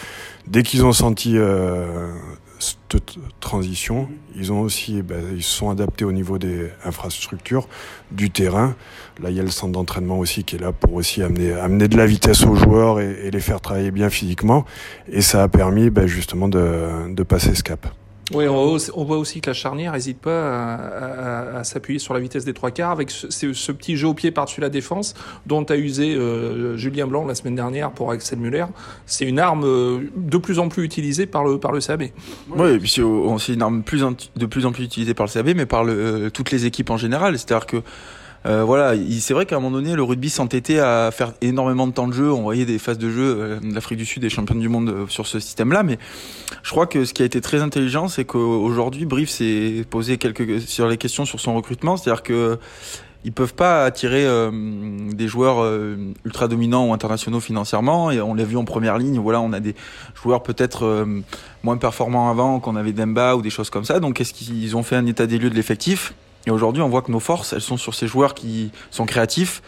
dès 0.46 0.62
qu'ils 0.62 0.84
ont 0.84 0.92
senti 0.92 1.36
euh, 1.36 2.12
cette 2.60 3.16
transition. 3.40 4.08
Ils 4.36 4.52
ont 4.52 4.60
aussi, 4.60 4.98
eh 4.98 5.02
ben, 5.02 5.22
ils 5.34 5.42
se 5.42 5.50
sont 5.50 5.70
adaptés 5.70 6.04
au 6.04 6.12
niveau 6.12 6.38
des 6.38 6.70
infrastructures, 6.84 7.68
du 8.10 8.30
terrain. 8.30 8.74
Là, 9.22 9.30
il 9.30 9.36
y 9.36 9.40
a 9.40 9.42
le 9.42 9.50
centre 9.50 9.72
d'entraînement 9.72 10.18
aussi 10.18 10.44
qui 10.44 10.56
est 10.56 10.58
là 10.58 10.72
pour 10.72 10.94
aussi 10.94 11.22
amener, 11.22 11.52
amener 11.52 11.88
de 11.88 11.96
la 11.96 12.06
vitesse 12.06 12.44
aux 12.44 12.54
joueurs 12.54 13.00
et, 13.00 13.30
les 13.30 13.40
faire 13.40 13.60
travailler 13.60 13.90
bien 13.90 14.10
physiquement. 14.10 14.64
Et 15.08 15.20
ça 15.20 15.42
a 15.42 15.48
permis 15.48 15.90
ben, 15.90 16.06
justement 16.06 16.48
de, 16.48 17.12
de 17.12 17.22
passer 17.22 17.54
ce 17.54 17.62
cap. 17.62 17.86
Oui, 18.32 18.46
on 18.48 19.04
voit 19.04 19.18
aussi 19.18 19.40
que 19.40 19.50
la 19.50 19.54
charnière 19.54 19.92
n'hésite 19.92 20.20
pas 20.20 20.30
à, 20.30 20.74
à, 20.74 21.58
à 21.58 21.64
s'appuyer 21.64 21.98
sur 21.98 22.14
la 22.14 22.20
vitesse 22.20 22.44
des 22.44 22.54
trois 22.54 22.70
quarts 22.70 22.90
avec 22.90 23.10
ce, 23.10 23.52
ce 23.52 23.72
petit 23.72 23.96
jeu 23.96 24.08
au 24.08 24.14
pied 24.14 24.30
par-dessus 24.30 24.60
la 24.60 24.68
défense 24.68 25.14
dont 25.46 25.64
a 25.64 25.76
usé 25.76 26.14
euh, 26.14 26.76
Julien 26.76 27.06
Blanc 27.06 27.26
la 27.26 27.34
semaine 27.34 27.56
dernière 27.56 27.90
pour 27.90 28.10
Axel 28.10 28.38
Muller. 28.38 28.66
C'est 29.06 29.24
une 29.24 29.38
arme 29.38 29.64
euh, 29.64 30.00
de 30.16 30.38
plus 30.38 30.58
en 30.58 30.68
plus 30.68 30.84
utilisée 30.84 31.26
par 31.26 31.44
le, 31.44 31.58
par 31.58 31.72
le 31.72 31.80
CAB. 31.80 32.04
Oui, 32.56 32.78
puis 32.78 32.88
c'est 32.88 33.52
une 33.52 33.62
arme 33.62 33.82
plus 33.82 34.04
de 34.36 34.46
plus 34.46 34.66
en 34.66 34.72
plus 34.72 34.84
utilisée 34.84 35.14
par 35.14 35.26
le 35.26 35.32
CAB, 35.32 35.56
mais 35.56 35.66
par 35.66 35.84
le, 35.84 35.92
euh, 35.92 36.30
toutes 36.30 36.50
les 36.50 36.66
équipes 36.66 36.90
en 36.90 36.96
général. 36.96 37.38
C'est-à-dire 37.38 37.66
que 37.66 37.82
euh, 38.46 38.64
voilà, 38.64 38.94
c'est 39.20 39.34
vrai 39.34 39.44
qu'à 39.44 39.56
un 39.56 39.60
moment 39.60 39.76
donné, 39.76 39.94
le 39.94 40.02
rugby 40.02 40.30
s'entêtait 40.30 40.78
à 40.78 41.10
faire 41.12 41.34
énormément 41.42 41.86
de 41.86 41.92
temps 41.92 42.08
de 42.08 42.14
jeu. 42.14 42.32
On 42.32 42.42
voyait 42.42 42.64
des 42.64 42.78
phases 42.78 42.98
de 42.98 43.10
jeu. 43.10 43.36
Euh, 43.38 43.60
L'Afrique 43.62 43.98
du 43.98 44.06
Sud 44.06 44.24
est 44.24 44.30
championne 44.30 44.60
du 44.60 44.68
monde 44.68 44.88
euh, 44.88 45.06
sur 45.08 45.26
ce 45.26 45.40
système-là, 45.40 45.82
mais 45.82 45.98
je 46.62 46.70
crois 46.70 46.86
que 46.86 47.04
ce 47.04 47.12
qui 47.12 47.22
a 47.22 47.26
été 47.26 47.40
très 47.40 47.60
intelligent, 47.60 48.08
c'est 48.08 48.24
qu'aujourd'hui, 48.24 49.04
Brief 49.04 49.28
s'est 49.28 49.84
posé 49.88 50.16
quelques 50.16 50.60
sur 50.62 50.88
les 50.88 50.96
questions 50.96 51.26
sur 51.26 51.38
son 51.38 51.54
recrutement, 51.54 51.96
c'est-à-dire 51.96 52.22
que 52.22 52.58
ils 53.22 53.32
peuvent 53.32 53.52
pas 53.52 53.84
attirer 53.84 54.24
euh, 54.24 54.50
des 55.12 55.28
joueurs 55.28 55.70
ultra 56.24 56.48
dominants 56.48 56.88
ou 56.88 56.94
internationaux 56.94 57.40
financièrement. 57.40 58.10
Et 58.10 58.22
on 58.22 58.32
l'a 58.32 58.44
vu 58.44 58.56
en 58.56 58.64
première 58.64 58.96
ligne. 58.96 59.18
Voilà 59.18 59.42
on 59.42 59.52
a 59.52 59.60
des 59.60 59.74
joueurs 60.14 60.42
peut-être 60.42 61.06
moins 61.62 61.76
performants 61.76 62.30
avant 62.30 62.60
qu'on 62.60 62.76
avait 62.76 62.94
Demba 62.94 63.36
ou 63.36 63.42
des 63.42 63.50
choses 63.50 63.68
comme 63.68 63.84
ça. 63.84 64.00
Donc 64.00 64.22
est-ce 64.22 64.32
qu'ils 64.32 64.74
ont 64.74 64.82
fait 64.82 64.96
un 64.96 65.04
état 65.04 65.26
des 65.26 65.36
lieux 65.36 65.50
de 65.50 65.54
l'effectif? 65.54 66.14
Et 66.46 66.50
aujourd'hui, 66.50 66.82
on 66.82 66.88
voit 66.88 67.02
que 67.02 67.12
nos 67.12 67.20
forces, 67.20 67.52
elles 67.52 67.60
sont 67.60 67.76
sur 67.76 67.94
ces 67.94 68.06
joueurs 68.06 68.34
qui 68.34 68.70
sont 68.90 69.06
créatifs, 69.06 69.62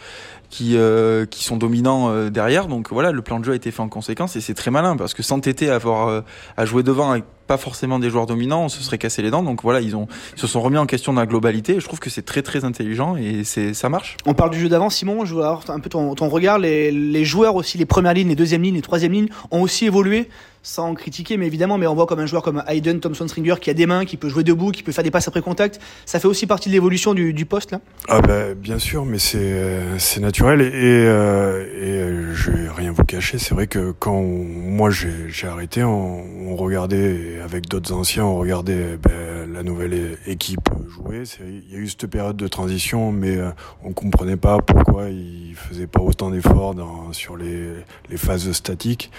qui, 0.53 0.77
euh, 0.77 1.25
qui 1.25 1.43
sont 1.43 1.57
dominants 1.57 2.09
euh, 2.09 2.29
derrière. 2.29 2.67
Donc 2.67 2.91
voilà, 2.91 3.11
le 3.11 3.21
plan 3.23 3.39
de 3.39 3.45
jeu 3.45 3.53
a 3.53 3.55
été 3.55 3.71
fait 3.71 3.81
en 3.81 3.89
conséquence 3.89 4.35
et 4.35 4.41
c'est 4.41 4.53
très 4.53 4.69
malin 4.69 4.95
parce 4.95 5.15
que 5.15 5.23
s'entêter 5.23 5.69
à 5.71 5.75
avoir 5.75 6.07
euh, 6.07 6.21
à 6.57 6.65
jouer 6.65 6.83
devant 6.83 7.09
avec 7.09 7.23
pas 7.47 7.57
forcément 7.57 7.97
des 7.99 8.09
joueurs 8.09 8.27
dominants, 8.27 8.65
on 8.65 8.69
se 8.69 8.81
serait 8.83 8.99
cassé 8.99 9.23
les 9.23 9.31
dents. 9.31 9.41
Donc 9.41 9.63
voilà, 9.63 9.81
ils 9.81 9.95
ont 9.95 10.07
ils 10.35 10.39
se 10.39 10.45
sont 10.45 10.61
remis 10.61 10.77
en 10.77 10.85
question 10.85 11.11
dans 11.11 11.21
la 11.21 11.25
globalité. 11.25 11.75
Et 11.75 11.79
je 11.79 11.85
trouve 11.85 11.99
que 11.99 12.11
c'est 12.11 12.21
très 12.21 12.43
très 12.43 12.65
intelligent 12.65 13.15
et 13.17 13.43
ça 13.43 13.89
marche. 13.89 14.17
On 14.27 14.35
parle 14.35 14.51
du 14.51 14.59
jeu 14.59 14.69
d'avant, 14.69 14.91
Simon. 14.91 15.25
Je 15.25 15.33
veux 15.33 15.43
avoir 15.43 15.63
un 15.69 15.79
peu 15.79 15.89
ton, 15.89 16.13
ton 16.13 16.29
regard. 16.29 16.59
Les, 16.59 16.91
les 16.91 17.25
joueurs 17.25 17.55
aussi, 17.55 17.79
les 17.79 17.85
premières 17.87 18.13
lignes, 18.13 18.29
les 18.29 18.35
deuxièmes 18.35 18.61
lignes, 18.61 18.75
les 18.75 18.81
troisièmes 18.81 19.11
lignes 19.11 19.29
ont 19.49 19.61
aussi 19.61 19.85
évolué 19.85 20.29
sans 20.63 20.95
critiquer, 20.95 21.37
mais 21.37 21.45
évidemment, 21.45 21.77
mais 21.77 21.85
on 21.87 21.93
voit 21.93 22.07
comme 22.07 22.19
un 22.19 22.25
joueur 22.25 22.41
comme 22.41 22.63
Hayden 22.67 22.99
Thompson 22.99 23.27
Stringer 23.27 23.55
qui 23.61 23.69
a 23.69 23.73
des 23.73 23.85
mains, 23.85 24.05
qui 24.05 24.17
peut 24.17 24.29
jouer 24.29 24.43
debout, 24.43 24.71
qui 24.71 24.81
peut 24.81 24.93
faire 24.93 25.03
des 25.03 25.11
passes 25.11 25.27
après 25.27 25.41
contact. 25.41 25.79
Ça 26.05 26.19
fait 26.19 26.27
aussi 26.27 26.47
partie 26.47 26.69
de 26.69 26.73
l'évolution 26.73 27.13
du, 27.13 27.45
poste 27.45 27.71
là. 27.71 27.81
Ah 28.07 28.21
bah, 28.21 28.53
bien 28.55 28.79
sûr, 28.79 29.05
mais 29.05 29.19
c'est 29.19 30.19
naturel 30.19 30.61
et, 30.61 30.71
euh, 30.73 32.31
et 32.31 32.33
je 32.33 32.51
vais 32.51 32.69
rien 32.69 32.91
vous 32.91 33.03
cacher. 33.03 33.37
C'est 33.37 33.53
vrai 33.53 33.67
que 33.67 33.91
quand 33.91 34.21
moi 34.21 34.89
j'ai 34.89 35.47
arrêté, 35.47 35.83
on, 35.83 36.55
regardait 36.55 37.39
avec 37.43 37.67
d'autres 37.67 37.91
anciens, 37.93 38.25
on 38.25 38.37
regardait 38.37 38.97
ben, 38.97 39.51
la 39.51 39.63
nouvelle 39.63 40.17
équipe 40.27 40.69
jouer. 40.87 41.23
Il 41.41 41.73
y 41.73 41.75
a 41.75 41.79
eu 41.79 41.87
cette 41.87 42.07
période 42.07 42.37
de 42.37 42.47
transition, 42.47 43.11
mais 43.11 43.37
euh, 43.37 43.49
on 43.83 43.91
comprenait 43.91 44.37
pas 44.37 44.59
pourquoi 44.59 45.09
ils 45.09 45.55
faisaient 45.55 45.87
pas 45.87 46.01
autant 46.01 46.29
d'efforts 46.29 46.75
sur 47.11 47.37
les, 47.37 47.73
phases 48.15 48.51
statiques. 48.51 49.11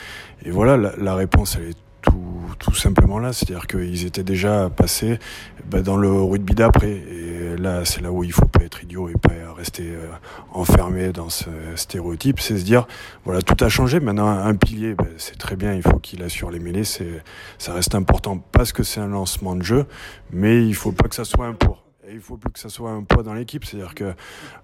Et 0.44 0.50
voilà, 0.50 0.76
la 0.76 1.14
réponse, 1.14 1.33
elle 1.56 1.70
est 1.70 1.76
tout, 2.02 2.54
tout 2.58 2.74
simplement 2.74 3.18
là. 3.18 3.32
C'est-à-dire 3.32 3.66
qu'ils 3.66 4.06
étaient 4.06 4.22
déjà 4.22 4.70
passés 4.70 5.18
bah, 5.66 5.82
dans 5.82 5.96
le 5.96 6.10
rugby 6.10 6.54
d'après. 6.54 6.90
Et 6.90 7.56
là, 7.56 7.84
c'est 7.84 8.00
là 8.00 8.10
où 8.10 8.24
il 8.24 8.32
faut 8.32 8.46
pas 8.46 8.62
être 8.64 8.82
idiot 8.82 9.08
et 9.08 9.14
pas 9.14 9.30
rester 9.56 9.84
euh, 9.84 10.08
enfermé 10.52 11.12
dans 11.12 11.30
ce 11.30 11.50
stéréotype. 11.76 12.40
C'est 12.40 12.58
se 12.58 12.64
dire, 12.64 12.86
voilà, 13.24 13.42
tout 13.42 13.62
a 13.64 13.68
changé. 13.68 14.00
Maintenant, 14.00 14.28
un 14.28 14.54
pilier, 14.54 14.94
bah, 14.94 15.06
c'est 15.16 15.38
très 15.38 15.56
bien. 15.56 15.74
Il 15.74 15.82
faut 15.82 15.98
qu'il 15.98 16.22
assure 16.22 16.50
les 16.50 16.58
mêlées. 16.58 16.84
Ça 16.84 17.72
reste 17.72 17.94
important 17.94 18.38
parce 18.52 18.72
que 18.72 18.82
c'est 18.82 19.00
un 19.00 19.08
lancement 19.08 19.56
de 19.56 19.62
jeu, 19.62 19.86
mais 20.32 20.66
il 20.66 20.74
faut 20.74 20.92
pas 20.92 21.08
que 21.08 21.14
ça 21.14 21.24
soit 21.24 21.46
un 21.46 21.54
pour. 21.54 21.83
Et 22.06 22.12
il 22.12 22.20
faut 22.20 22.36
plus 22.36 22.50
que 22.50 22.58
ça 22.58 22.68
soit 22.68 22.90
un 22.90 23.02
poids 23.02 23.22
dans 23.22 23.32
l'équipe. 23.32 23.64
C'est-à-dire 23.64 23.94
que 23.94 24.12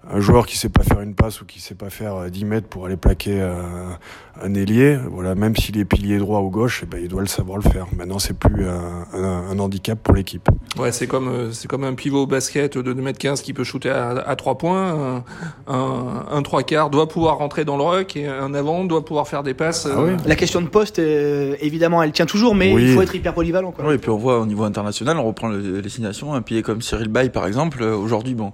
un 0.07 0.19
joueur 0.19 0.45
qui 0.45 0.57
sait 0.57 0.69
pas 0.69 0.83
faire 0.83 1.01
une 1.01 1.15
passe 1.15 1.41
ou 1.41 1.45
qui 1.45 1.59
sait 1.59 1.73
pas 1.73 1.89
faire 1.89 2.29
10 2.29 2.45
mètres 2.45 2.67
pour 2.67 2.85
aller 2.85 2.97
plaquer 2.97 3.41
un, 3.41 3.97
un 4.39 4.53
ailier, 4.53 4.99
voilà, 5.09 5.33
même 5.33 5.55
s'il 5.55 5.79
est 5.79 5.85
pilier 5.85 6.19
droit 6.19 6.41
ou 6.41 6.51
gauche, 6.51 6.81
eh 6.83 6.85
ben, 6.85 6.99
il 7.01 7.07
doit 7.07 7.21
le 7.21 7.27
savoir 7.27 7.57
le 7.57 7.63
faire. 7.63 7.87
Maintenant, 7.97 8.19
c'est 8.19 8.37
plus 8.37 8.67
un, 8.67 9.07
un, 9.13 9.57
handicap 9.57 9.97
pour 10.01 10.13
l'équipe. 10.13 10.47
Ouais, 10.77 10.91
c'est 10.91 11.07
comme, 11.07 11.51
c'est 11.51 11.67
comme 11.67 11.83
un 11.83 11.95
pivot 11.95 12.27
basket 12.27 12.77
de 12.77 12.93
2m15 12.93 13.41
qui 13.41 13.53
peut 13.53 13.63
shooter 13.63 13.89
à, 13.89 14.09
à 14.09 14.35
3 14.35 14.59
points. 14.59 15.23
Un, 15.67 16.25
un, 16.29 16.41
3 16.43 16.61
quarts 16.61 16.89
doit 16.91 17.07
pouvoir 17.07 17.37
rentrer 17.37 17.65
dans 17.65 17.77
le 17.77 17.83
ruck 17.83 18.15
et 18.17 18.27
un 18.27 18.53
avant 18.53 18.83
doit 18.83 19.03
pouvoir 19.03 19.27
faire 19.27 19.41
des 19.41 19.55
passes. 19.55 19.87
Ah 19.91 19.99
La 20.27 20.35
question 20.35 20.61
de 20.61 20.67
poste, 20.67 20.99
évidemment, 20.99 22.03
elle 22.03 22.11
tient 22.11 22.27
toujours, 22.27 22.53
mais 22.53 22.71
il 22.71 22.93
faut 22.93 23.01
être 23.01 23.15
hyper 23.15 23.33
polyvalent. 23.33 23.71
Quoi. 23.71 23.85
Oui, 23.87 23.95
et 23.95 23.97
puis 23.97 24.11
on 24.11 24.17
voit 24.17 24.39
au 24.39 24.45
niveau 24.45 24.63
international, 24.63 25.17
on 25.17 25.23
reprend 25.23 25.49
les 25.49 25.89
signations, 25.89 26.35
un 26.35 26.43
pilier 26.43 26.61
comme 26.61 26.83
Cyril 26.83 27.07
Bay 27.07 27.30
par 27.31 27.47
exemple, 27.47 27.81
euh, 27.81 27.95
aujourd'hui, 27.95 28.35
bon, 28.35 28.53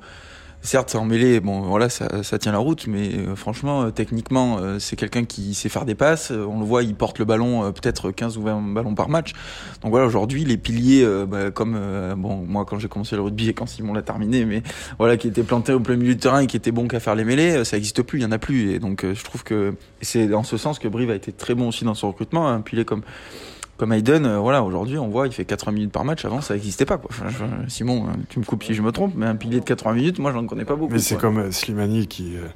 certes, 0.61 0.89
c'est 0.91 0.97
en 0.97 1.05
mêlée, 1.05 1.39
bon, 1.39 1.61
voilà, 1.61 1.89
ça, 1.89 2.07
tient 2.39 2.51
la 2.51 2.57
route, 2.57 2.87
mais 2.87 3.13
euh, 3.13 3.35
franchement, 3.35 3.83
euh, 3.83 3.91
techniquement, 3.91 4.59
c'est 4.79 4.95
quelqu'un 4.95 5.23
qui 5.23 5.53
sait 5.53 5.69
faire 5.69 5.85
des 5.85 5.95
passes. 5.95 6.31
on 6.31 6.59
le 6.59 6.65
voit, 6.65 6.83
il 6.83 6.95
porte 6.95 7.19
le 7.19 7.25
ballon 7.25 7.71
peut-être 7.71 8.11
15 8.11 8.37
ou 8.37 8.43
20 8.43 8.73
ballons 8.73 8.95
par 8.95 9.09
match. 9.09 9.33
Donc 9.81 9.91
voilà, 9.91 10.05
aujourd'hui, 10.05 10.45
les 10.45 10.57
piliers, 10.57 11.07
bah, 11.27 11.51
comme 11.51 11.79
moi 12.15 12.65
quand 12.65 12.79
j'ai 12.79 12.87
commencé 12.87 13.15
le 13.15 13.21
rugby 13.21 13.49
et 13.49 13.53
quand 13.53 13.65
Simon 13.65 13.93
l'a 13.93 14.01
terminé, 14.01 14.45
mais 14.45 14.63
voilà, 14.97 15.17
qui 15.17 15.27
était 15.27 15.43
planté 15.43 15.73
au 15.73 15.79
plein 15.79 15.95
milieu 15.95 16.15
du 16.15 16.19
terrain 16.19 16.41
et 16.41 16.47
qui 16.47 16.57
était 16.57 16.71
bon 16.71 16.87
qu'à 16.87 16.99
faire 16.99 17.15
les 17.15 17.23
mêlées, 17.23 17.63
ça 17.63 17.77
n'existe 17.77 18.01
plus, 18.01 18.19
il 18.19 18.23
y 18.23 18.25
en 18.25 18.31
a 18.31 18.39
plus. 18.39 18.71
Et 18.71 18.79
donc, 18.79 19.05
je 19.05 19.23
trouve 19.23 19.43
que 19.43 19.75
c'est 20.01 20.27
dans 20.27 20.43
ce 20.43 20.57
sens 20.57 20.79
que 20.79 20.87
Brive 20.87 21.11
a 21.11 21.15
été 21.15 21.31
très 21.31 21.55
bon 21.55 21.69
aussi 21.69 21.85
dans 21.85 21.95
son 21.95 22.07
recrutement. 22.07 22.47
Un 22.47 22.63
comme 22.85 23.03
comme 23.77 23.93
Hayden, 23.93 24.25
euh, 24.25 24.39
voilà, 24.39 24.63
aujourd'hui, 24.63 24.97
on 24.97 25.07
voit, 25.07 25.27
il 25.27 25.33
fait 25.33 25.45
80 25.45 25.71
minutes 25.71 25.91
par 25.91 26.03
match. 26.03 26.25
Avant, 26.25 26.41
ça 26.41 26.55
n'existait 26.55 26.85
pas. 26.85 26.97
Quoi. 26.97 27.11
Simon, 27.67 28.07
hein, 28.07 28.13
tu 28.29 28.39
me 28.39 28.43
coupes 28.43 28.63
si 28.63 28.73
je 28.73 28.81
me 28.81 28.91
trompe, 28.91 29.13
mais 29.15 29.27
un 29.27 29.35
pilier 29.35 29.59
de 29.59 29.65
80 29.65 29.93
minutes, 29.93 30.19
moi, 30.19 30.31
j'en 30.31 30.45
connais 30.47 30.65
pas 30.65 30.75
beaucoup. 30.75 30.93
Mais 30.93 30.99
c'est 30.99 31.17
comme 31.17 31.37
euh, 31.37 31.51
Slimani 31.51 32.07
qui, 32.07 32.35
euh, 32.35 32.47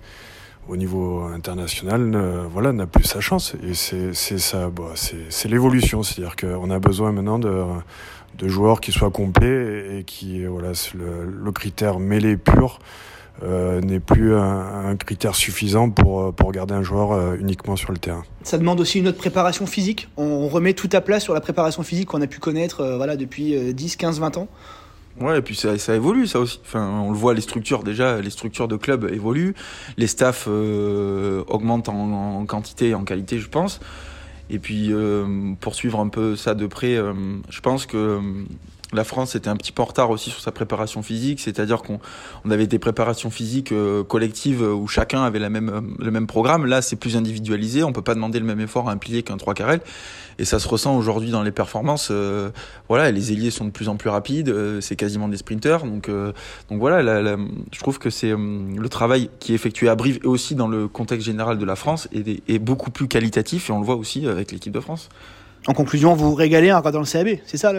au 0.68 0.78
niveau 0.78 1.22
international, 1.24 2.18
voilà, 2.51 2.74
n'a 2.74 2.88
plus 2.88 3.04
sa 3.04 3.20
chance. 3.20 3.56
Et 3.63 3.74
c'est 3.74 4.13
ça, 4.13 4.70
bah, 4.70 4.94
c'est 4.96 5.50
l'évolution. 5.50 6.01
C'est-à-dire 6.01 6.36
qu'on 6.36 6.70
a 6.72 6.80
besoin 6.80 7.12
maintenant 7.12 7.40
de, 7.40 7.66
de 8.38 8.48
joueurs 8.48 8.82
qui 8.82 8.92
soient 8.92 9.12
complets 9.12 10.00
et 10.00 10.04
qui, 10.04 10.46
voilà, 10.46 10.72
le, 10.96 11.25
le 11.25 11.51
critère 11.51 12.00
mêlé 12.00 12.38
pur. 12.38 12.80
Euh, 13.43 13.81
n'est 13.81 14.00
plus 14.00 14.36
un, 14.36 14.95
critère 14.98 15.33
suffisant 15.33 15.89
pour, 15.89 16.21
euh, 16.21 16.31
pour 16.31 16.51
garder 16.51 16.75
un 16.75 16.83
joueur 16.83 17.12
euh, 17.12 17.36
uniquement 17.39 17.75
sur 17.75 17.91
le 17.91 17.98
terrain. 17.98 18.24
Ça 18.43 18.60
demande 18.60 18.79
aussi 18.79 19.00
une 19.00 19.07
autre 19.07 19.17
préparation 19.17 19.65
physique. 19.65 20.10
On 20.15 20.48
remet 20.48 20.74
tout 20.74 20.89
à 20.91 21.01
plat 21.01 21.19
sur 21.19 21.33
la 21.33 21.41
préparation 21.41 21.81
physique 21.81 22.10
qu'on 22.10 22.21
a 22.21 22.27
pu 22.27 22.38
connaître 22.38 22.86
voilà, 22.98 23.15
depuis 23.15 23.74
10, 23.74 23.95
15, 23.95 24.19
20 24.19 24.38
ans. 24.38 24.48
Ouais, 25.19 25.39
et 25.39 25.41
puis 25.41 25.55
ça, 25.55 25.77
ça, 25.79 25.95
évolue, 25.95 26.27
ça 26.27 26.39
aussi. 26.39 26.60
Enfin, 26.63 26.88
on 27.03 27.12
le 27.12 27.17
voit, 27.17 27.33
les 27.33 27.41
structures 27.41 27.83
déjà, 27.83 28.21
les 28.21 28.29
structures 28.29 28.67
de 28.67 28.75
club 28.75 29.10
évoluent, 29.12 29.55
les 29.98 30.07
staffs 30.07 30.48
augmentent 30.48 31.89
en, 31.89 32.45
quantité 32.45 32.89
et 32.89 32.95
en 32.95 33.03
qualité, 33.03 33.39
je 33.39 33.50
pense. 33.50 33.79
Et 34.51 34.60
puis, 34.60 34.93
pour 35.60 35.74
suivre 35.74 36.00
un 36.00 36.10
peu 36.10 36.36
ça 36.36 36.53
de 36.53 36.67
près, 36.67 36.95
je 37.50 37.60
pense 37.62 37.86
que 37.86 38.19
la 38.93 39.03
France 39.03 39.36
était 39.36 39.50
un 39.50 39.55
petit 39.55 39.71
peu 39.71 39.81
en 39.81 39.86
retard 39.86 40.10
aussi 40.10 40.29
sur 40.29 40.41
sa 40.41 40.51
préparation 40.51 41.01
physique, 41.01 41.39
c'est-à-dire 41.39 41.81
qu'on 41.81 42.00
on 42.45 42.51
avait 42.51 42.67
des 42.67 42.79
préparations 42.79 43.29
physiques 43.29 43.71
euh, 43.71 44.03
collectives 44.03 44.62
où 44.62 44.88
chacun 44.88 45.24
avait 45.24 45.39
la 45.39 45.50
même, 45.50 45.69
euh, 45.69 45.81
le 46.00 46.12
même 46.12 46.27
programme. 46.27 46.65
Là, 46.65 46.81
c'est 46.81 46.95
plus 46.95 47.15
individualisé, 47.15 47.83
on 47.83 47.93
peut 47.93 48.01
pas 48.01 48.15
demander 48.15 48.39
le 48.39 48.45
même 48.45 48.60
effort 48.60 48.89
à 48.89 48.91
un 48.91 48.98
pilier 48.98 49.24
qu'un 49.24 49.38
3 49.38 49.53
carrel. 49.53 49.81
Et 50.39 50.45
ça 50.45 50.60
se 50.60 50.67
ressent 50.67 50.95
aujourd'hui 50.98 51.29
dans 51.29 51.43
les 51.43 51.51
performances. 51.51 52.10
Euh, 52.12 52.50
voilà, 52.89 53.12
les 53.12 53.31
ailiers 53.31 53.51
sont 53.51 53.65
de 53.65 53.69
plus 53.69 53.89
en 53.89 53.95
plus 53.95 54.10
rapides, 54.10 54.53
c'est 54.81 54.95
quasiment 54.95 55.27
des 55.27 55.38
sprinters. 55.38 55.86
Donc, 55.86 56.10
donc 56.10 56.79
voilà, 56.79 57.01
je 57.03 57.79
trouve 57.79 58.00
que 58.00 58.10
c'est 58.10 58.31
le 58.31 58.89
travail 58.89 59.29
qui 59.39 59.51
est 59.51 59.55
effectué 59.55 59.88
à 59.88 59.95
Brive 59.95 60.19
et 60.24 60.27
aussi 60.27 60.55
dans 60.55 60.67
le 60.67 60.88
contexte 60.88 61.25
général 61.25 61.57
de 61.57 61.65
la 61.65 61.75
France 61.75 62.07
est 62.13 62.60
beaucoup 62.60 62.89
plus 62.89 63.07
qualitatif 63.07 63.69
et 63.69 63.74
on 63.74 63.79
le 63.79 63.86
voit 63.86 63.95
aussi 63.95 64.27
avec 64.27 64.51
l'équipe 64.51 64.74
de 64.74 64.79
France. 64.79 65.10
En 65.68 65.74
conclusion, 65.74 66.15
vous 66.15 66.32
vous 66.32 66.36
régalez 66.36 66.72
en 66.74 66.80
regardant 66.80 67.01
le 67.01 67.06
CAB, 67.06 67.38
c'est 67.46 67.58
ça 67.58 67.72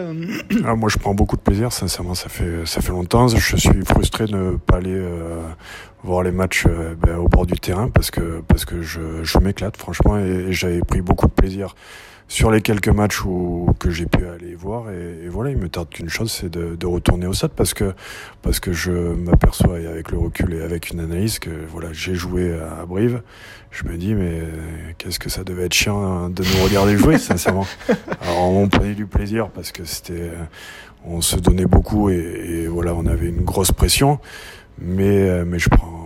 ah, 0.65 0.75
Moi, 0.75 0.89
je 0.89 0.97
prends 0.97 1.13
beaucoup 1.13 1.35
de 1.35 1.41
plaisir, 1.41 1.73
sincèrement, 1.73 2.15
ça 2.15 2.29
fait, 2.29 2.65
ça 2.65 2.79
fait 2.81 2.91
longtemps. 2.91 3.27
Je 3.27 3.57
suis 3.57 3.83
frustré 3.85 4.25
de 4.25 4.31
ne 4.35 4.55
pas 4.55 4.77
aller 4.77 4.93
euh, 4.93 5.41
voir 6.01 6.23
les 6.23 6.31
matchs 6.31 6.65
euh, 6.65 6.95
ben, 6.97 7.17
au 7.17 7.27
bord 7.27 7.45
du 7.45 7.59
terrain 7.59 7.89
parce 7.89 8.09
que, 8.09 8.41
parce 8.47 8.63
que 8.63 8.81
je, 8.81 9.23
je 9.23 9.37
m'éclate, 9.37 9.75
franchement, 9.75 10.17
et 10.17 10.53
j'avais 10.53 10.79
pris 10.79 11.01
beaucoup 11.01 11.27
de 11.27 11.33
plaisir 11.33 11.75
sur 12.27 12.51
les 12.51 12.61
quelques 12.61 12.89
matchs 12.89 13.23
où, 13.25 13.67
que 13.79 13.89
j'ai 13.89 14.05
pu 14.05 14.25
aller 14.25 14.55
voir. 14.55 14.89
Et, 14.89 15.27
voilà, 15.29 15.51
il 15.51 15.57
me 15.57 15.69
tarde 15.69 15.89
qu'une 15.89 16.09
chose, 16.09 16.31
c'est 16.31 16.49
de, 16.49 16.75
de, 16.75 16.85
retourner 16.85 17.27
au 17.27 17.33
stade 17.33 17.51
parce 17.51 17.73
que, 17.73 17.93
parce 18.41 18.59
que 18.59 18.73
je 18.73 18.91
m'aperçois, 18.91 19.77
avec 19.77 20.11
le 20.11 20.17
recul 20.17 20.53
et 20.53 20.61
avec 20.61 20.89
une 20.89 20.99
analyse, 20.99 21.39
que 21.39 21.49
voilà, 21.69 21.89
j'ai 21.93 22.15
joué 22.15 22.53
à 22.53 22.85
Brive. 22.85 23.21
Je 23.71 23.85
me 23.85 23.97
dis, 23.97 24.13
mais 24.13 24.41
qu'est-ce 24.97 25.19
que 25.19 25.29
ça 25.29 25.43
devait 25.43 25.65
être 25.65 25.73
chiant 25.73 26.29
de 26.29 26.43
nous 26.43 26.63
regarder 26.63 26.97
jouer, 26.97 27.17
sincèrement. 27.19 27.67
Alors, 28.21 28.51
on 28.51 28.67
prenait 28.67 28.95
du 28.95 29.05
plaisir 29.05 29.49
parce 29.49 29.71
que 29.71 29.83
c'était, 29.85 30.31
on 31.05 31.21
se 31.21 31.37
donnait 31.37 31.65
beaucoup 31.65 32.09
et, 32.09 32.15
et 32.15 32.67
voilà, 32.67 32.93
on 32.93 33.05
avait 33.05 33.27
une 33.27 33.43
grosse 33.43 33.71
pression. 33.71 34.19
Mais, 34.79 35.45
mais 35.45 35.59
je 35.59 35.69
prends 35.69 36.02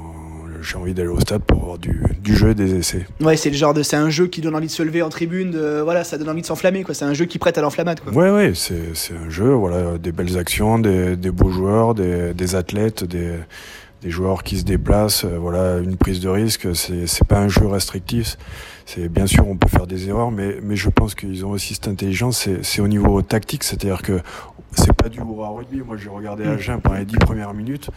j'ai 0.67 0.77
envie 0.77 0.93
d'aller 0.93 1.09
au 1.09 1.19
stade 1.19 1.41
pour 1.43 1.61
avoir 1.61 1.77
du, 1.77 2.01
du 2.21 2.35
jeu 2.35 2.49
et 2.49 2.55
des 2.55 2.75
essais. 2.75 3.05
Ouais, 3.21 3.37
c'est 3.37 3.49
le 3.49 3.55
genre 3.55 3.73
de, 3.73 3.83
c'est 3.83 3.95
un 3.95 4.09
jeu 4.09 4.27
qui 4.27 4.41
donne 4.41 4.55
envie 4.55 4.67
de 4.67 4.71
se 4.71 4.83
lever 4.83 5.01
en 5.01 5.09
tribune, 5.09 5.51
de, 5.51 5.81
voilà, 5.81 6.03
ça 6.03 6.17
donne 6.17 6.29
envie 6.29 6.41
de 6.41 6.45
s'enflammer, 6.45 6.83
quoi. 6.83 6.93
C'est 6.93 7.05
un 7.05 7.13
jeu 7.13 7.25
qui 7.25 7.39
prête 7.39 7.57
à 7.57 7.61
l'enflammade, 7.61 7.99
quoi. 8.01 8.11
Ouais, 8.13 8.29
ouais, 8.29 8.51
c'est, 8.53 8.93
c'est 8.95 9.13
un 9.15 9.29
jeu, 9.29 9.51
voilà, 9.53 9.97
des 9.97 10.11
belles 10.11 10.37
actions, 10.37 10.79
des, 10.79 11.15
des 11.15 11.31
beaux 11.31 11.49
joueurs, 11.49 11.95
des, 11.95 12.33
des 12.33 12.55
athlètes, 12.55 13.03
des, 13.03 13.33
des 14.01 14.09
joueurs 14.09 14.43
qui 14.43 14.57
se 14.57 14.63
déplacent, 14.63 15.25
euh, 15.25 15.37
voilà, 15.39 15.79
une 15.79 15.95
prise 15.95 16.19
de 16.19 16.29
risque. 16.29 16.67
C'est, 16.75 17.07
c'est 17.07 17.25
pas 17.25 17.39
un 17.39 17.47
jeu 17.47 17.65
restrictif. 17.65 18.37
C'est 18.87 19.09
bien 19.09 19.27
sûr, 19.27 19.45
on 19.45 19.57
peut 19.57 19.67
faire 19.67 19.85
des 19.85 20.07
erreurs, 20.07 20.31
mais, 20.31 20.59
mais 20.63 20.77
je 20.77 20.87
pense 20.87 21.13
qu'ils 21.13 21.45
ont 21.45 21.49
aussi 21.49 21.73
cette 21.73 21.89
intelligence. 21.89 22.37
C'est, 22.37 22.63
c'est 22.63 22.79
au 22.79 22.87
niveau 22.87 23.21
tactique, 23.21 23.65
c'est-à-dire 23.65 24.01
que 24.01 24.21
c'est 24.71 24.93
pas 24.93 25.09
du 25.09 25.19
à 25.19 25.23
rugby. 25.49 25.81
Moi, 25.85 25.97
j'ai 25.97 26.07
regardé 26.07 26.45
mm. 26.45 26.51
Agen 26.51 26.79
pendant 26.79 26.95
les 26.95 27.03
dix 27.03 27.17
premières 27.17 27.53
minutes. 27.53 27.89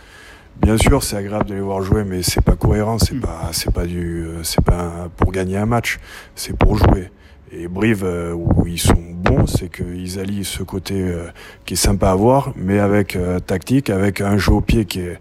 Bien 0.60 0.76
sûr, 0.76 1.04
c'est 1.04 1.16
agréable 1.16 1.44
de 1.44 1.54
les 1.54 1.60
voir 1.60 1.80
jouer, 1.80 2.02
mais 2.02 2.24
c'est 2.24 2.40
pas 2.40 2.56
cohérent. 2.56 2.98
C'est 2.98 3.14
mm. 3.14 3.20
pas, 3.20 3.50
c'est 3.52 3.72
pas 3.72 3.86
du, 3.86 4.26
c'est 4.42 4.64
pas 4.64 5.08
pour 5.16 5.30
gagner 5.30 5.58
un 5.58 5.66
match. 5.66 6.00
C'est 6.34 6.56
pour 6.56 6.76
jouer. 6.76 7.12
Et 7.52 7.68
Brive, 7.68 8.04
euh, 8.04 8.32
où 8.32 8.66
ils 8.66 8.78
sont 8.78 9.02
bons, 9.14 9.46
c'est 9.46 9.70
qu'ils 9.70 10.18
allient 10.18 10.44
ce 10.44 10.62
côté 10.62 10.94
euh, 10.94 11.28
qui 11.64 11.74
est 11.74 11.76
sympa 11.76 12.10
à 12.10 12.14
voir, 12.14 12.52
mais 12.56 12.78
avec 12.78 13.18
tactique, 13.46 13.90
avec 13.90 14.20
un 14.20 14.38
jeu 14.38 14.52
au 14.52 14.60
pied 14.60 14.84
qui 14.84 15.00
est, 15.00 15.18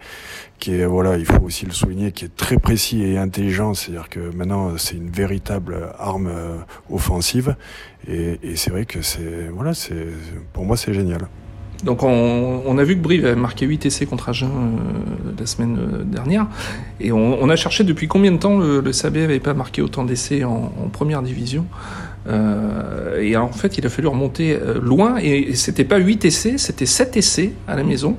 qui 0.59 0.75
est, 0.75 0.85
voilà, 0.85 1.17
il 1.17 1.25
faut 1.25 1.41
aussi 1.41 1.65
le 1.65 1.71
souligner, 1.71 2.11
qui 2.11 2.25
est 2.25 2.35
très 2.35 2.57
précis 2.57 3.03
et 3.03 3.17
intelligent. 3.17 3.73
C'est-à-dire 3.73 4.09
que 4.09 4.33
maintenant, 4.35 4.77
c'est 4.77 4.95
une 4.95 5.09
véritable 5.09 5.89
arme 5.97 6.29
offensive. 6.91 7.55
Et, 8.07 8.39
et 8.43 8.55
c'est 8.55 8.69
vrai 8.69 8.85
que 8.85 9.01
c'est, 9.01 9.49
voilà, 9.53 9.73
c'est, 9.73 10.07
pour 10.53 10.65
moi, 10.65 10.77
c'est 10.77 10.93
génial. 10.93 11.27
Donc 11.83 12.03
on, 12.03 12.77
a 12.77 12.83
vu 12.83 12.95
que 12.95 13.01
Brive 13.01 13.25
avait 13.25 13.35
marqué 13.35 13.65
8 13.65 13.85
essais 13.85 14.05
contre 14.05 14.29
Agen 14.29 14.49
euh, 14.49 15.31
la 15.39 15.45
semaine 15.45 15.77
euh, 15.79 16.03
dernière. 16.03 16.47
Et 16.99 17.11
on, 17.11 17.49
a 17.49 17.55
cherché 17.55 17.83
depuis 17.83 18.07
combien 18.07 18.31
de 18.31 18.37
temps 18.37 18.57
le, 18.57 18.81
le 18.81 18.93
SAB 18.93 19.17
n'avait 19.17 19.39
pas 19.39 19.53
marqué 19.53 19.81
autant 19.81 20.03
d'essais 20.03 20.43
en, 20.43 20.71
première 20.91 21.21
division? 21.21 21.65
Euh, 22.29 23.21
et 23.21 23.35
en 23.35 23.51
fait, 23.51 23.77
il 23.77 23.85
a 23.85 23.89
fallu 23.89 24.07
remonter 24.07 24.57
loin. 24.81 25.17
Et, 25.17 25.55
c'était 25.55 25.83
pas 25.83 25.97
8 25.97 26.25
essais, 26.25 26.57
c'était 26.57 26.85
7 26.85 27.17
essais 27.17 27.51
à 27.67 27.75
la 27.75 27.83
maison. 27.83 28.17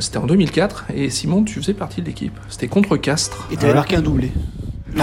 c'était 0.00 0.18
en 0.18 0.26
2004. 0.26 0.86
Et 0.94 1.10
Simon, 1.10 1.44
tu 1.44 1.60
faisais 1.60 1.74
partie 1.74 2.00
de 2.00 2.06
l'équipe. 2.06 2.38
C'était 2.48 2.68
contre 2.68 2.96
Castres. 2.96 3.48
Et 3.52 3.56
tu 3.56 3.64
avais 3.64 3.74
marqué 3.74 3.96
un 3.96 4.02
doublé. 4.02 4.32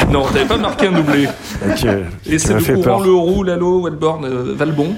Non, 0.10 0.24
t'avais 0.24 0.46
pas 0.46 0.58
marqué 0.58 0.88
un 0.88 0.94
doublé. 0.94 1.28
et 2.26 2.40
c'est 2.40 2.54
le 2.54 2.76
courant, 2.76 3.02
le 3.02 3.14
roux, 3.14 3.44
Lalo, 3.44 3.84
Wellborn, 3.84 4.54
Valbon. 4.54 4.96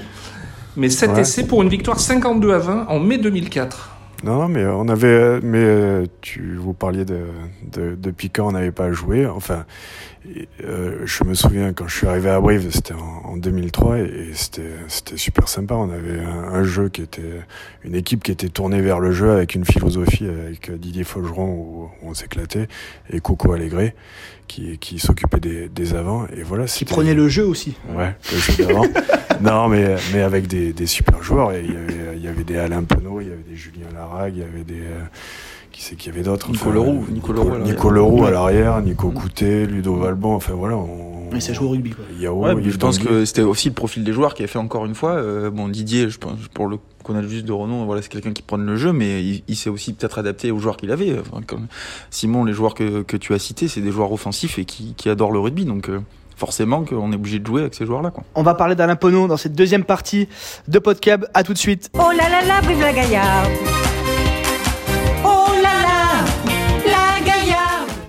Mais 0.76 0.88
7 0.88 1.18
essais 1.18 1.46
pour 1.46 1.62
une 1.62 1.68
victoire 1.68 2.00
52 2.00 2.52
à 2.52 2.58
20 2.58 2.86
en 2.88 2.98
mai 2.98 3.18
2004. 3.18 3.90
Non, 4.24 4.48
mais 4.48 4.64
on 4.64 4.88
avait, 4.88 5.40
mais 5.42 5.58
euh, 5.58 6.06
tu 6.22 6.56
vous 6.56 6.72
parliez 6.72 7.04
de, 7.04 7.26
de 7.70 7.94
depuis 7.94 8.30
quand 8.30 8.48
on 8.48 8.52
n'avait 8.52 8.72
pas 8.72 8.90
joué. 8.90 9.26
Enfin, 9.26 9.66
euh, 10.64 11.00
je 11.04 11.24
me 11.24 11.34
souviens 11.34 11.72
quand 11.72 11.86
je 11.86 11.96
suis 11.96 12.06
arrivé 12.06 12.30
à 12.30 12.40
Brive, 12.40 12.70
c'était 12.72 12.94
en, 12.94 13.36
2003 13.36 13.98
et, 13.98 14.30
c'était 14.32 14.62
c'était 14.88 15.16
super 15.16 15.48
sympa. 15.48 15.74
On 15.74 15.90
avait 15.90 16.20
un, 16.20 16.62
jeu 16.64 16.88
qui 16.88 17.02
était 17.02 17.42
une 17.82 17.94
équipe 17.94 18.22
qui 18.22 18.32
était 18.32 18.48
tournée 18.48 18.80
vers 18.80 19.00
le 19.00 19.12
jeu 19.12 19.32
avec 19.32 19.54
une 19.54 19.64
philosophie 19.64 20.26
avec 20.26 20.70
Didier 20.70 21.04
Faugeron 21.04 21.46
où, 21.46 21.90
on 22.02 22.14
s'éclatait 22.14 22.68
et 23.10 23.20
Coco 23.20 23.52
Allégré 23.52 23.94
qui 24.46 24.78
qui 24.78 24.98
s'occupait 24.98 25.40
des, 25.40 25.68
des 25.68 25.94
avants 25.94 26.26
et 26.34 26.42
voilà. 26.42 26.64
Qui 26.64 26.84
prenait 26.84 27.14
le 27.14 27.28
jeu 27.28 27.44
aussi. 27.44 27.76
Ouais, 27.94 28.14
le 28.32 28.38
jeu 28.38 28.64
d'avant. 28.64 28.86
non, 29.42 29.68
mais 29.68 29.96
mais 30.12 30.22
avec 30.22 30.46
des, 30.46 30.72
des 30.72 30.86
super 30.86 31.22
joueurs. 31.22 31.52
Et 31.52 31.64
il 31.64 31.72
y 31.72 31.76
avait 31.76 32.16
il 32.16 32.22
y 32.22 32.28
avait 32.28 32.44
des 32.44 32.56
Alain 32.56 32.84
Penaud, 32.84 33.20
il 33.20 33.28
y 33.28 33.32
avait 33.32 33.42
des 33.42 33.56
Julien 33.56 33.88
Larague, 33.92 34.34
il 34.36 34.40
y 34.40 34.44
avait 34.44 34.64
des 34.64 34.84
qui 35.74 35.82
c'est 35.82 35.96
qu'il 35.96 36.12
y 36.12 36.14
avait 36.14 36.24
d'autres 36.24 36.50
Nico 36.50 36.64
Enfin, 36.66 36.74
Leroux, 36.74 37.04
Nico 37.10 37.32
Leroux 37.32 37.48
à 37.48 37.58
l'arrière. 37.58 37.74
Nico 37.74 37.90
Leroux 37.90 38.22
à 38.22 38.26
Ouais. 38.26 38.30
l'arrière, 38.30 38.80
Nico 38.80 39.10
Coutet, 39.10 39.66
Ludo 39.66 39.96
Valbon, 39.96 40.34
enfin 40.34 40.52
voilà. 40.54 40.76
On, 40.76 41.28
Mais 41.32 41.40
ça 41.40 41.52
joue 41.52 41.64
au 41.66 41.70
rugby, 41.70 41.90
quoi. 41.90 42.04
Yao, 42.18 42.34
Ouais, 42.44 42.52
Yves 42.54 42.70
je 42.72 42.76
pense 42.78 42.98
que 42.98 43.24
c'était 43.24 43.42
aussi 43.42 43.68
le 43.68 43.74
profil 43.74 44.04
des 44.04 44.12
joueurs 44.12 44.34
qui 44.34 44.44
a 44.44 44.46
fait 44.46 44.58
encore 44.58 44.84
une 44.86 44.94
fois. 44.94 45.12
euh, 45.12 45.50
bon, 45.50 45.68
Didier, 45.68 46.08
je 46.08 46.18
pense, 46.18 46.38
pour 46.54 46.68
le 46.68 46.78
connaître 47.02 47.28
juste 47.28 47.44
de 47.44 47.52
renom, 47.52 47.84
voilà, 47.86 48.00
c'est 48.02 48.08
quelqu'un 48.08 48.32
qui 48.32 48.42
prend 48.42 48.56
le 48.56 48.76
jeu, 48.76 48.92
mais 48.92 49.22
il, 49.22 49.42
il 49.48 49.56
s'est 49.56 49.68
aussi 49.68 49.92
peut-être 49.94 50.18
adapté 50.18 50.50
aux 50.52 50.58
joueurs 50.58 50.76
qu'il 50.76 50.90
avait. 50.92 51.18
Enfin, 51.18 51.42
comme 51.46 51.66
Simon, 52.10 52.44
les 52.44 52.52
joueurs 52.52 52.74
que, 52.74 53.02
que 53.02 53.16
tu 53.16 53.34
as 53.34 53.38
cités, 53.38 53.66
c'est 53.68 53.80
des 53.80 53.90
joueurs 53.90 54.12
offensifs 54.12 54.58
et 54.58 54.64
qui, 54.64 54.94
qui 54.96 55.08
adorent 55.10 55.32
le 55.32 55.40
rugby, 55.40 55.64
donc 55.64 55.88
euh, 55.90 55.98
forcément 56.36 56.84
qu'on 56.84 57.10
est 57.12 57.16
obligé 57.16 57.40
de 57.40 57.46
jouer 57.46 57.62
avec 57.62 57.74
ces 57.74 57.84
joueurs-là. 57.84 58.10
Quoi. 58.10 58.22
On 58.36 58.42
va 58.42 58.54
parler 58.54 58.74
d'Alain 58.76 58.96
Pono 58.96 59.26
dans 59.26 59.36
cette 59.36 59.54
deuxième 59.54 59.84
partie 59.84 60.28
de 60.68 60.78
Podcab. 60.78 61.26
À 61.34 61.42
tout 61.42 61.52
de 61.52 61.58
suite. 61.58 61.90
Oh 61.98 62.10
là 62.16 62.28
là 62.28 62.44
là, 62.46 62.60
vive 62.66 62.80
la 62.80 62.92
Gaillarde 62.92 63.50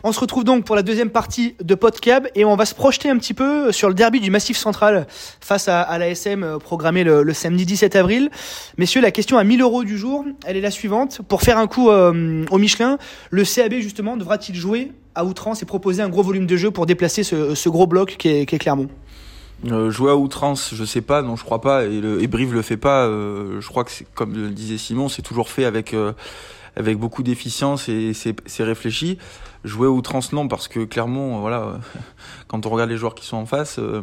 On 0.08 0.12
se 0.12 0.20
retrouve 0.20 0.44
donc 0.44 0.66
pour 0.66 0.76
la 0.76 0.84
deuxième 0.84 1.10
partie 1.10 1.56
de 1.64 1.74
Podcab 1.74 2.28
et 2.36 2.46
on 2.46 2.56
va 2.56 2.68
se 2.68 2.76
projeter 2.76 3.10
un 3.10 3.18
petit 3.18 3.34
peu 3.34 3.72
sur 3.72 3.88
le 3.90 3.96
derby 3.96 4.20
du 4.20 4.30
Massif 4.30 4.56
Central 4.56 5.08
face 5.42 5.68
à, 5.68 5.82
à 5.82 5.98
l'ASM 5.98 6.44
euh, 6.44 6.60
programmé 6.60 7.04
le, 7.04 7.34
samedi 7.34 7.66
17 7.66 7.96
avril. 7.96 8.30
Messieurs, 8.78 9.02
la 9.02 9.10
question 9.10 9.40
à 9.40 9.44
1000 9.44 9.64
euros 9.64 9.84
du 9.84 9.98
jour, 9.98 10.24
elle 10.46 10.58
est 10.58 10.62
la 10.62 10.70
suivante. 10.70 11.22
Pour 11.28 11.42
faire 11.42 11.58
un 11.58 11.66
coup 11.66 11.90
euh, 11.90 12.46
au 12.52 12.60
Michelin, 12.60 13.00
le 13.32 13.44
CAB 13.46 13.80
justement 13.80 14.16
devra-t-il 14.16 14.56
jouer 14.56 14.92
à 15.16 15.26
outrance 15.26 15.64
et 15.64 15.66
proposer 15.66 16.04
un 16.04 16.10
gros 16.10 16.22
volume 16.22 16.46
de 16.46 16.56
jeu 16.56 16.70
pour 16.70 16.86
déplacer 16.86 17.24
ce, 17.24 17.70
gros 17.70 17.88
bloc 17.88 18.18
qui 18.20 18.28
est, 18.28 18.60
Clermont? 18.60 18.90
Euh, 19.72 19.90
jouer 19.90 20.12
à 20.12 20.16
outrance, 20.16 20.76
je 20.76 20.86
sais 20.86 21.02
pas, 21.02 21.24
non, 21.24 21.36
je 21.36 21.44
crois 21.44 21.62
pas, 21.62 21.86
et, 21.86 22.00
le, 22.00 22.22
et 22.22 22.28
Brive 22.28 22.54
le 22.54 22.62
fait 22.62 22.78
pas. 22.78 23.08
je 23.08 23.68
crois 23.68 23.84
que 23.84 23.90
comme 24.14 24.36
le 24.36 24.50
disait 24.50 24.78
Simon, 24.78 25.10
c'est 25.10 25.24
toujours 25.24 25.50
fait 25.50 25.66
avec 25.66 25.96
avec 26.76 26.98
beaucoup 26.98 27.24
d'efficience 27.24 27.90
et 27.90 28.12
c'est 28.14 28.64
réfléchi. 28.64 29.18
Jouer 29.66 29.88
outrance, 29.88 30.32
non, 30.32 30.48
parce 30.48 30.68
que 30.68 30.86
clairement, 30.86 31.38
euh, 31.38 31.40
voilà, 31.40 31.80
quand 32.48 32.66
on 32.66 32.70
regarde 32.70 32.90
les 32.90 32.98
joueurs 32.98 33.16
qui 33.16 33.26
sont 33.26 33.38
en 33.38 33.46
face, 33.46 33.78
euh, 33.80 34.02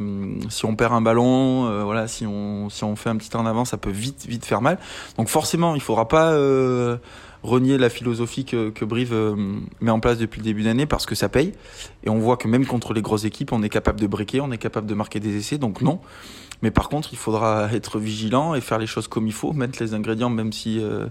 si 0.48 0.64
on 0.64 0.74
perd 0.74 0.92
un 0.92 1.00
ballon, 1.00 1.66
euh, 1.66 1.84
voilà, 1.84 2.08
si 2.08 2.26
on 2.26 2.68
si 2.68 2.84
on 2.84 2.96
fait 2.96 3.10
un 3.10 3.16
petit 3.16 3.34
en 3.36 3.46
avant, 3.46 3.64
ça 3.64 3.76
peut 3.76 3.90
vite 3.90 4.26
vite 4.26 4.44
faire 4.44 4.60
mal. 4.60 4.78
Donc 5.16 5.28
forcément, 5.28 5.74
il 5.76 5.80
faudra 5.80 6.08
pas 6.08 6.32
euh, 6.32 6.96
renier 7.44 7.78
la 7.78 7.88
philosophie 7.90 8.44
que, 8.44 8.70
que 8.70 8.84
Brive 8.84 9.14
met 9.80 9.90
en 9.90 10.00
place 10.00 10.18
depuis 10.18 10.40
le 10.40 10.44
début 10.44 10.64
d'année 10.64 10.86
parce 10.86 11.06
que 11.06 11.14
ça 11.14 11.28
paye. 11.28 11.52
Et 12.04 12.10
on 12.10 12.18
voit 12.18 12.36
que 12.36 12.48
même 12.48 12.66
contre 12.66 12.92
les 12.92 13.02
grosses 13.02 13.24
équipes, 13.24 13.52
on 13.52 13.62
est 13.62 13.68
capable 13.68 14.00
de 14.00 14.06
briquer, 14.06 14.40
on 14.40 14.50
est 14.50 14.58
capable 14.58 14.88
de 14.88 14.94
marquer 14.94 15.20
des 15.20 15.36
essais. 15.36 15.58
Donc 15.58 15.80
non. 15.80 16.00
Mais 16.62 16.70
par 16.70 16.88
contre, 16.88 17.08
il 17.12 17.18
faudra 17.18 17.68
être 17.72 17.98
vigilant 17.98 18.54
et 18.54 18.60
faire 18.60 18.78
les 18.78 18.86
choses 18.86 19.08
comme 19.08 19.26
il 19.26 19.32
faut, 19.32 19.52
mettre 19.52 19.82
les 19.82 19.94
ingrédients, 19.94 20.30
même 20.30 20.52
si, 20.52 20.78
euh, 20.80 21.06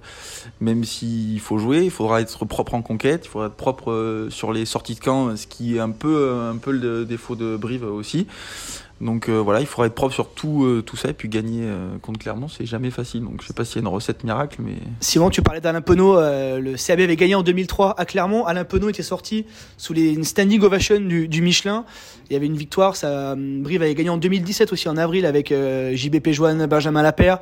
même 0.62 0.84
s'il 0.86 1.40
faut 1.42 1.58
jouer. 1.58 1.84
Il 1.84 1.92
faudra 1.92 2.22
être 2.22 2.46
propre 2.46 2.74
en 2.74 2.82
conquête, 2.82 3.26
il 3.26 3.30
faudra 3.30 3.48
être 3.48 3.56
propre 3.56 3.92
euh, 3.92 4.30
sur 4.30 4.54
les 4.54 4.66
sorties 4.66 4.96
de 4.96 5.02
camp, 5.02 5.36
ce 5.36 5.48
qui 5.48 5.76
est 5.76 5.80
un 5.80 5.92
peu, 5.92 6.16
euh, 6.16 6.52
un 6.52 6.58
peu 6.58 6.72
le 6.72 7.06
défaut 7.06 7.36
de 7.36 7.58
Brive 7.58 7.84
aussi. 7.84 8.28
Donc 9.02 9.30
euh, 9.30 9.40
voilà, 9.40 9.60
il 9.62 9.66
faudra 9.66 9.88
être 9.88 9.96
propre 9.96 10.14
sur 10.14 10.30
tout, 10.30 10.64
euh, 10.64 10.82
tout 10.82 10.96
ça 10.96 11.10
et 11.10 11.14
puis 11.14 11.28
gagner 11.28 11.62
euh, 11.64 11.98
contre 12.02 12.20
Clermont, 12.20 12.48
c'est 12.48 12.66
jamais 12.66 12.92
facile. 12.92 13.22
Donc 13.24 13.42
je 13.42 13.48
sais 13.48 13.54
pas 13.54 13.66
s'il 13.66 13.78
y 13.78 13.80
a 13.80 13.82
une 13.82 13.88
recette 13.88 14.24
miracle, 14.24 14.58
mais 14.64 14.76
Simon, 15.00 15.30
tu 15.32 15.42
parlais 15.42 15.60
d'Alain 15.60 15.82
Penaud. 15.82 16.18
euh, 16.18 16.60
le 16.60 16.76
CAB 16.76 17.00
avait 17.00 17.16
gagné 17.16 17.34
en 17.34 17.42
2003 17.42 17.96
à 18.00 18.06
Clermont. 18.06 18.46
Alain 18.46 18.64
Penaud 18.64 18.90
était 18.90 19.02
sorti 19.04 19.46
sous 19.78 19.94
les 19.94 20.14
une 20.14 20.24
standing 20.24 20.62
ovation 20.62 21.00
du, 21.00 21.28
du 21.28 21.42
Michelin. 21.42 21.84
Il 22.30 22.34
y 22.34 22.36
avait 22.36 22.46
une 22.46 22.56
victoire. 22.58 22.96
Ça, 22.96 23.36
Brive 23.36 23.82
avait 23.82 23.96
gagné 23.96 24.10
en 24.10 24.18
2017 24.18 24.72
aussi 24.72 24.88
en 24.88 24.98
avril 24.98 25.26
avec 25.26 25.52
euh, 25.52 25.96
JBP 25.96 26.30
Joanne, 26.30 26.66
Benjamin 26.68 27.02
Lapère, 27.02 27.40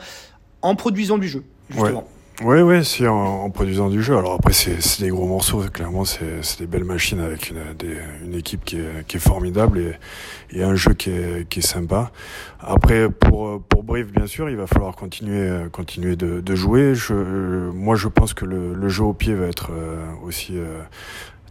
en 0.62 0.75
produisant 0.75 1.18
du 1.18 1.28
jeu. 1.28 1.44
Justement. 1.70 2.08
Oui, 2.41 2.62
oui, 2.62 2.86
si, 2.86 3.05
en, 3.05 3.15
en 3.15 3.50
produisant 3.50 3.89
du 3.89 4.01
jeu. 4.01 4.17
Alors 4.17 4.34
après, 4.36 4.53
c'est 4.53 5.01
des 5.01 5.10
gros 5.10 5.27
morceaux, 5.27 5.62
clairement, 5.74 6.05
c'est 6.05 6.39
des 6.60 6.67
belles 6.67 6.86
machines 6.86 7.19
avec 7.19 7.50
une, 7.50 7.58
des- 7.77 7.98
une 8.24 8.34
équipe 8.34 8.63
qui 8.63 8.77
est, 8.77 9.05
qui 9.08 9.17
est 9.17 9.19
formidable 9.19 9.77
et, 9.79 10.58
et 10.58 10.63
un 10.63 10.74
jeu 10.74 10.93
qui 10.93 11.10
est, 11.10 11.50
qui 11.50 11.60
est 11.60 11.67
sympa. 11.67 12.12
Après, 12.62 13.10
pour, 13.10 13.62
pour 13.63 13.84
Brive, 13.84 14.12
bien 14.13 14.25
sûr, 14.25 14.50
il 14.50 14.55
va 14.55 14.67
falloir 14.67 14.96
continuer, 14.96 15.50
continuer 15.74 16.15
de, 16.15 16.39
de 16.39 16.55
jouer. 16.55 16.96
Je, 16.96 17.13
moi, 17.72 17.98
je 17.98 18.08
pense 18.08 18.34
que 18.34 18.46
le, 18.46 18.74
le 18.74 18.88
jeu 18.88 19.03
au 19.03 19.13
pied 19.13 19.34
va 19.34 19.48
être 19.48 19.72
euh, 19.74 19.98
aussi 20.24 20.58
euh, 20.58 20.79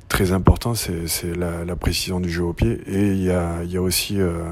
très 0.08 0.32
important, 0.32 0.72
c'est 0.74 1.06
c'est 1.06 1.36
la, 1.36 1.66
la 1.66 1.76
précision 1.76 2.18
du 2.18 2.30
jeu 2.30 2.42
au 2.44 2.54
pied. 2.54 2.80
Et 2.86 3.08
il 3.08 3.22
y 3.22 3.30
a, 3.30 3.56
il 3.62 3.70
y 3.70 3.76
a 3.76 3.82
aussi 3.82 4.18
euh, 4.18 4.42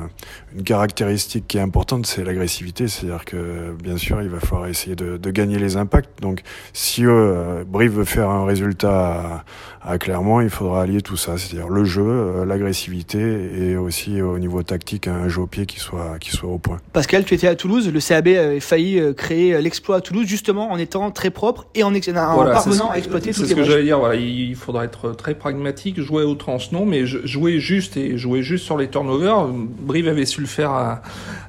une 0.56 0.62
caractéristique 0.64 1.46
qui 1.46 1.58
est 1.58 1.60
importante, 1.60 2.06
c'est 2.06 2.24
l'agressivité. 2.24 2.88
C'est-à-dire 2.88 3.24
que, 3.24 3.72
bien 3.82 3.96
sûr, 3.96 4.22
il 4.22 4.28
va 4.28 4.40
falloir 4.40 4.68
essayer 4.68 4.96
de, 4.96 5.16
de 5.16 5.30
gagner 5.30 5.58
les 5.58 5.76
impacts. 5.76 6.22
Donc, 6.22 6.40
si 6.72 7.04
euh, 7.04 7.64
Brive 7.66 7.92
veut 7.92 8.04
faire 8.04 8.30
un 8.30 8.44
résultat 8.46 9.44
à, 9.82 9.92
à 9.92 9.98
Clermont, 9.98 10.40
il 10.40 10.50
faudra 10.50 10.82
allier 10.82 11.00
tout 11.02 11.16
ça, 11.16 11.36
c'est-à-dire 11.36 11.68
le 11.68 11.84
jeu, 11.84 12.02
euh, 12.06 12.44
l'agressivité 12.44 13.70
et 13.70 13.76
aussi 13.76 14.20
au 14.22 14.38
niveau 14.38 14.62
tactique 14.62 15.08
un 15.08 15.28
jeu 15.28 15.42
au 15.42 15.46
pied 15.46 15.66
qui 15.66 15.78
soit 15.78 16.18
qui 16.18 16.30
soit 16.30 16.48
au 16.50 16.58
point. 16.58 16.78
Pascal, 16.92 17.24
tu 17.24 17.34
étais 17.34 17.46
à 17.48 17.54
Toulouse. 17.54 17.90
Le 17.92 18.00
CAB 18.00 18.28
avait 18.28 18.60
failli 18.60 18.98
euh, 18.98 19.12
créer 19.12 19.60
l'exploit 19.60 19.96
à 19.96 20.00
Toulouse 20.00 20.26
justement 20.26 20.70
en 20.72 20.78
étant 20.78 21.10
très 21.10 21.30
propre 21.30 21.66
et 21.74 21.82
en, 21.82 21.92
ex- 21.94 22.08
en 22.08 22.12
Voilà, 22.34 22.58
c'est 22.60 22.64
parvenant 22.70 22.88
ce- 22.88 22.94
à 22.94 22.98
exploiter 22.98 23.32
C'est 23.32 23.40
toutes 23.40 23.44
ce 23.44 23.48
les 23.50 23.54
que 23.56 23.60
brèches. 23.60 23.70
j'allais 23.72 23.84
dire. 23.84 23.98
Voilà, 23.98 24.14
il 24.16 24.54
faudra 24.56 24.84
être 24.84 25.12
très 25.12 25.34
pragmatique, 25.34 26.00
jouer 26.00 26.24
au 26.24 26.34
trans 26.34 26.56
non, 26.72 26.86
mais 26.86 27.04
jouer 27.06 27.60
juste 27.60 27.96
et 27.96 28.16
jouer 28.16 28.42
juste 28.42 28.64
sur 28.64 28.76
les 28.78 28.88
turnovers. 28.88 29.46
Brive 29.48 30.08
avait 30.08 30.24
su 30.24 30.45
le 30.46 30.50
faire 30.50 30.70
à, 30.70 31.02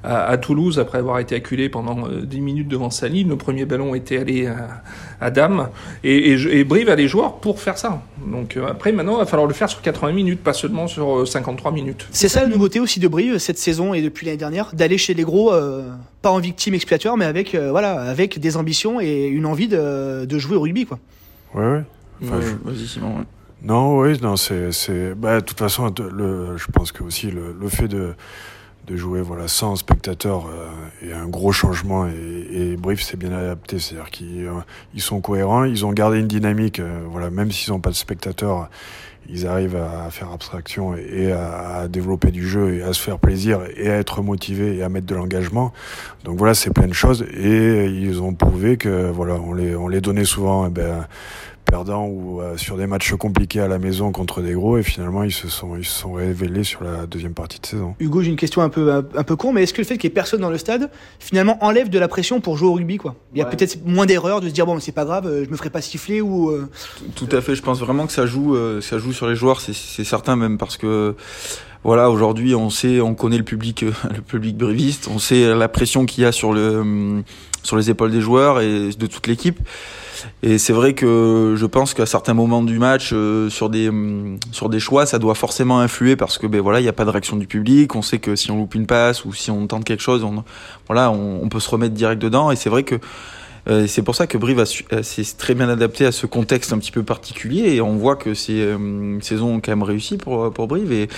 à, 0.04 0.26
à 0.26 0.38
Toulouse 0.38 0.80
après 0.80 0.98
avoir 0.98 1.20
été 1.20 1.36
acculé 1.36 1.70
pendant 1.70 2.08
euh, 2.08 2.22
10 2.24 2.42
minutes 2.42 2.68
devant 2.68 2.90
sa 2.90 3.08
ligne. 3.08 3.30
Le 3.30 3.36
premier 3.38 3.66
ballon 3.66 3.96
était 3.96 4.18
allé 4.18 4.48
à, 4.48 4.82
à 5.22 5.32
Dame 5.32 5.70
et, 6.04 6.32
et, 6.34 6.60
et 6.60 6.64
Brive 6.64 6.90
a 6.90 6.96
les 6.96 7.08
joueurs 7.08 7.36
pour 7.38 7.60
faire 7.62 7.78
ça. 7.78 8.02
Donc 8.26 8.58
euh, 8.58 8.68
après, 8.68 8.92
maintenant, 8.92 9.16
il 9.16 9.20
va 9.20 9.26
falloir 9.26 9.48
le 9.48 9.54
faire 9.54 9.70
sur 9.70 9.82
80 9.82 10.12
minutes, 10.12 10.42
pas 10.42 10.54
seulement 10.54 10.88
sur 10.88 11.20
euh, 11.20 11.26
53 11.26 11.72
minutes. 11.72 12.08
C'est 12.12 12.28
ça 12.30 12.42
la 12.42 12.48
nouveauté 12.48 12.80
aussi 12.80 13.00
de 13.00 13.08
Brive 13.08 13.38
cette 13.38 13.58
saison 13.58 13.94
et 13.94 14.02
depuis 14.02 14.26
l'année 14.26 14.38
dernière, 14.38 14.72
d'aller 14.74 14.98
chez 14.98 15.14
les 15.14 15.24
gros, 15.24 15.54
euh, 15.54 15.84
pas 16.22 16.32
en 16.32 16.40
victime 16.40 16.74
expiatoire, 16.74 17.16
mais 17.18 17.26
avec 17.26 17.56
euh, 17.56 17.72
voilà, 17.72 18.02
avec 18.02 18.40
des 18.40 18.58
ambitions 18.58 19.00
et 19.00 19.28
une 19.28 19.46
envie 19.46 19.68
de, 19.68 20.26
de 20.26 20.40
jouer 20.40 20.56
au 20.58 20.62
rugby 20.62 20.86
quoi. 20.86 21.00
Ouais, 21.56 21.62
ouais. 21.64 21.84
Enfin, 22.24 22.38
Ouais, 22.38 22.42
je- 22.44 22.70
vas-y 22.72 22.88
Simon. 22.88 23.18
ouais. 23.20 23.24
Non, 23.64 23.98
oui, 24.00 24.18
non, 24.22 24.36
c'est, 24.36 24.72
c'est, 24.72 25.16
bah, 25.16 25.40
de 25.40 25.46
toute 25.46 25.58
façon, 25.58 25.92
le, 26.14 26.58
je 26.58 26.68
pense 26.72 26.92
que 26.92 27.02
aussi 27.04 27.32
le, 27.32 27.56
le 27.60 27.70
fait 27.70 27.88
de, 27.88 28.14
de 28.88 28.96
jouer, 28.96 29.22
voilà, 29.22 29.48
sans 29.48 29.76
spectateurs 29.76 30.48
euh, 30.48 31.10
est 31.10 31.14
un 31.14 31.28
gros 31.28 31.52
changement 31.52 32.08
et, 32.08 32.72
et 32.72 32.78
Brief 32.78 33.02
s'est 33.02 33.18
bien 33.18 33.34
adapté, 33.34 33.80
c'est-à-dire 33.80 34.10
qu'ils 34.10 34.46
euh, 34.48 34.62
ils 34.96 35.02
sont 35.02 35.20
cohérents, 35.20 35.66
ils 35.66 35.86
ont 35.86 35.92
gardé 35.92 36.20
une 36.20 36.28
dynamique, 36.28 36.80
euh, 36.80 37.02
voilà, 37.10 37.30
même 37.30 37.52
s'ils 37.52 37.74
n'ont 37.74 37.82
pas 37.82 37.90
de 37.90 37.96
spectateurs, 37.96 38.70
ils 39.30 39.46
arrivent 39.46 39.76
à 39.76 40.10
faire 40.10 40.32
abstraction 40.32 40.96
et 40.96 41.34
à, 41.34 41.80
à 41.80 41.88
développer 41.90 42.32
du 42.32 42.48
jeu 42.48 42.76
et 42.76 42.82
à 42.82 42.94
se 42.94 43.02
faire 43.02 43.20
plaisir 43.20 43.60
et 43.76 43.90
à 43.90 43.98
être 43.98 44.22
motivés 44.22 44.78
et 44.78 44.84
à 44.84 44.90
mettre 44.90 45.06
de 45.06 45.16
l'engagement. 45.16 45.74
Donc 46.24 46.38
voilà, 46.38 46.54
c'est 46.54 46.72
plein 46.72 46.88
de 46.88 46.94
choses 46.94 47.26
et 47.36 47.88
ils 47.88 48.22
ont 48.22 48.34
prouvé 48.34 48.78
que 48.78 49.12
voilà, 49.12 49.34
on 49.34 49.54
les, 49.54 49.76
on 49.76 49.90
les 49.90 50.00
donnait 50.00 50.24
souvent, 50.24 50.66
eh 50.68 50.70
ben, 50.70 51.06
perdants 51.68 52.08
ou 52.08 52.42
euh, 52.42 52.58
sur 52.58 52.78
des 52.78 52.88
matchs 52.88 53.14
compliqués 53.16 53.60
à 53.60 53.68
la 53.68 53.78
maison 53.78 54.12
contre 54.12 54.42
des 54.42 54.54
gros 54.54 54.78
et 54.78 54.84
finalement 54.84 55.24
ils 55.24 55.32
se 55.32 55.48
sont 55.50 55.76
ils 55.78 55.86
se 55.86 55.92
sont 56.00 56.14
révélés 56.14 56.64
sur 56.64 56.84
la 56.84 57.06
deuxième 57.06 57.34
partie 57.34 57.60
de 57.60 57.66
saison. 57.66 57.96
Hugo, 58.00 58.22
j'ai 58.22 58.30
une 58.30 58.36
question 58.38 58.62
un 58.62 58.70
peu 58.70 58.92
un, 58.92 59.06
un 59.16 59.24
peu 59.24 59.36
con, 59.36 59.52
mais 59.54 59.64
est-ce 59.64 59.74
que 59.74 59.82
le 59.82 59.86
fait 59.88 59.96
qu'il 59.98 60.06
y 60.06 60.12
ait 60.12 60.14
personne 60.14 60.42
dans 60.42 60.50
le 60.50 60.58
stade 60.58 60.90
finalement 61.20 61.58
enlève 61.64 61.90
de 61.90 62.00
la 62.00 62.08
pression 62.08 62.40
pour 62.42 62.58
jouer 62.58 62.70
au 62.70 62.74
rugby 62.74 62.98
quoi? 62.98 63.16
Il 63.34 63.40
y 63.40 63.42
a 63.42 63.46
Ouais. 63.46 63.52
peut-être 63.56 63.86
moins 63.86 64.06
d'erreurs 64.06 64.42
de 64.42 64.48
se 64.50 64.54
dire 64.54 64.66
bon 64.66 64.80
c'est 64.80 64.92
pas 64.92 65.06
grave, 65.06 65.28
euh, 65.28 65.44
je 65.46 65.50
me 65.50 65.56
ferai 65.58 65.70
pas 65.70 65.82
siffler 65.82 66.22
ou 66.22 66.50
euh, 66.50 66.70
Tout 67.16 67.30
à 67.32 67.42
fait, 67.42 67.56
je 67.56 67.62
pense 67.62 67.80
vraiment 67.80 68.06
que 68.08 68.14
ça 68.14 68.26
joue, 68.26 68.56
euh, 68.56 68.82
ça 68.82 68.98
joue 68.98 69.14
sur 69.14 69.28
les 69.28 69.36
joueurs, 69.36 69.62
c'est 69.62 70.04
certain 70.04 70.36
même 70.36 70.58
parce 70.58 70.78
que 70.78 71.16
voilà, 71.84 72.10
aujourd'hui 72.10 72.56
on 72.56 72.70
sait, 72.70 73.02
on 73.02 73.16
connaît 73.16 73.38
le 73.38 73.44
public, 73.44 73.84
euh, 73.84 73.92
le 74.16 74.22
public 74.22 74.58
briviste, 74.58 75.08
on 75.14 75.20
sait 75.20 75.54
la 75.54 75.68
pression 75.68 76.06
qu'il 76.06 76.24
y 76.24 76.28
a 76.28 76.32
sur 76.32 76.54
le 76.54 76.80
hum, 76.80 77.24
sur 77.64 77.76
les 77.76 77.90
épaules 77.90 78.12
des 78.12 78.22
joueurs 78.22 78.62
et 78.62 78.90
de 78.98 79.08
toute 79.08 79.28
l'équipe. 79.28 79.60
Et 80.42 80.58
c'est 80.58 80.74
vrai 80.74 80.94
que 80.94 81.56
je 81.58 81.66
pense 81.66 81.94
qu'à 81.94 82.06
certains 82.06 82.34
moments 82.34 82.64
du 82.64 82.80
match, 82.80 83.12
euh, 83.14 83.50
sur 83.50 83.70
des 83.70 83.90
hum, 83.90 84.40
sur 84.52 84.70
des 84.70 84.80
choix, 84.80 85.06
ça 85.06 85.20
doit 85.20 85.36
forcément 85.36 85.80
influer 85.80 86.16
parce 86.16 86.38
que 86.38 86.48
ben 86.48 86.62
voilà, 86.62 86.80
il 86.80 86.84
n'y 86.84 86.90
a 86.90 86.94
pas 86.94 87.06
de 87.06 87.10
réaction 87.10 87.36
du 87.36 87.48
public. 87.48 87.96
On 87.96 88.02
sait 88.02 88.20
que 88.20 88.36
si 88.36 88.52
on 88.52 88.58
loupe 88.58 88.76
une 88.76 88.88
passe 88.88 89.26
ou 89.26 89.34
si 89.34 89.52
on 89.52 89.68
tente 89.68 89.84
quelque 89.84 90.02
chose, 90.02 90.24
on 90.24 90.44
voilà, 90.88 91.12
on, 91.12 91.48
peut 91.50 91.60
se 91.60 91.70
remettre 91.70 91.94
direct 91.94 92.22
dedans. 92.22 92.52
Et 92.52 92.56
c'est 92.56 92.70
vrai 92.70 92.84
que 92.84 92.96
euh, 93.70 93.86
c'est 93.86 94.02
pour 94.02 94.16
ça 94.16 94.28
que 94.28 94.38
Brive 94.38 94.64
s'est 94.66 95.38
très 95.38 95.54
bien 95.54 95.68
adapté 95.68 96.06
à 96.06 96.14
ce 96.14 96.26
contexte 96.26 96.72
un 96.72 96.78
petit 96.78 96.92
peu 96.92 97.04
particulier 97.04 97.76
et 97.76 97.82
on 97.82 97.98
voit 97.98 98.16
que 98.16 98.34
c'est 98.34 98.62
euh, 98.62 98.78
une 98.78 99.22
saison 99.22 99.60
quand 99.60 99.72
même 99.72 99.84
réussie 99.84 100.18
pour 100.18 100.52
pour 100.54 100.68
Brive 100.68 100.92
et 100.94 101.10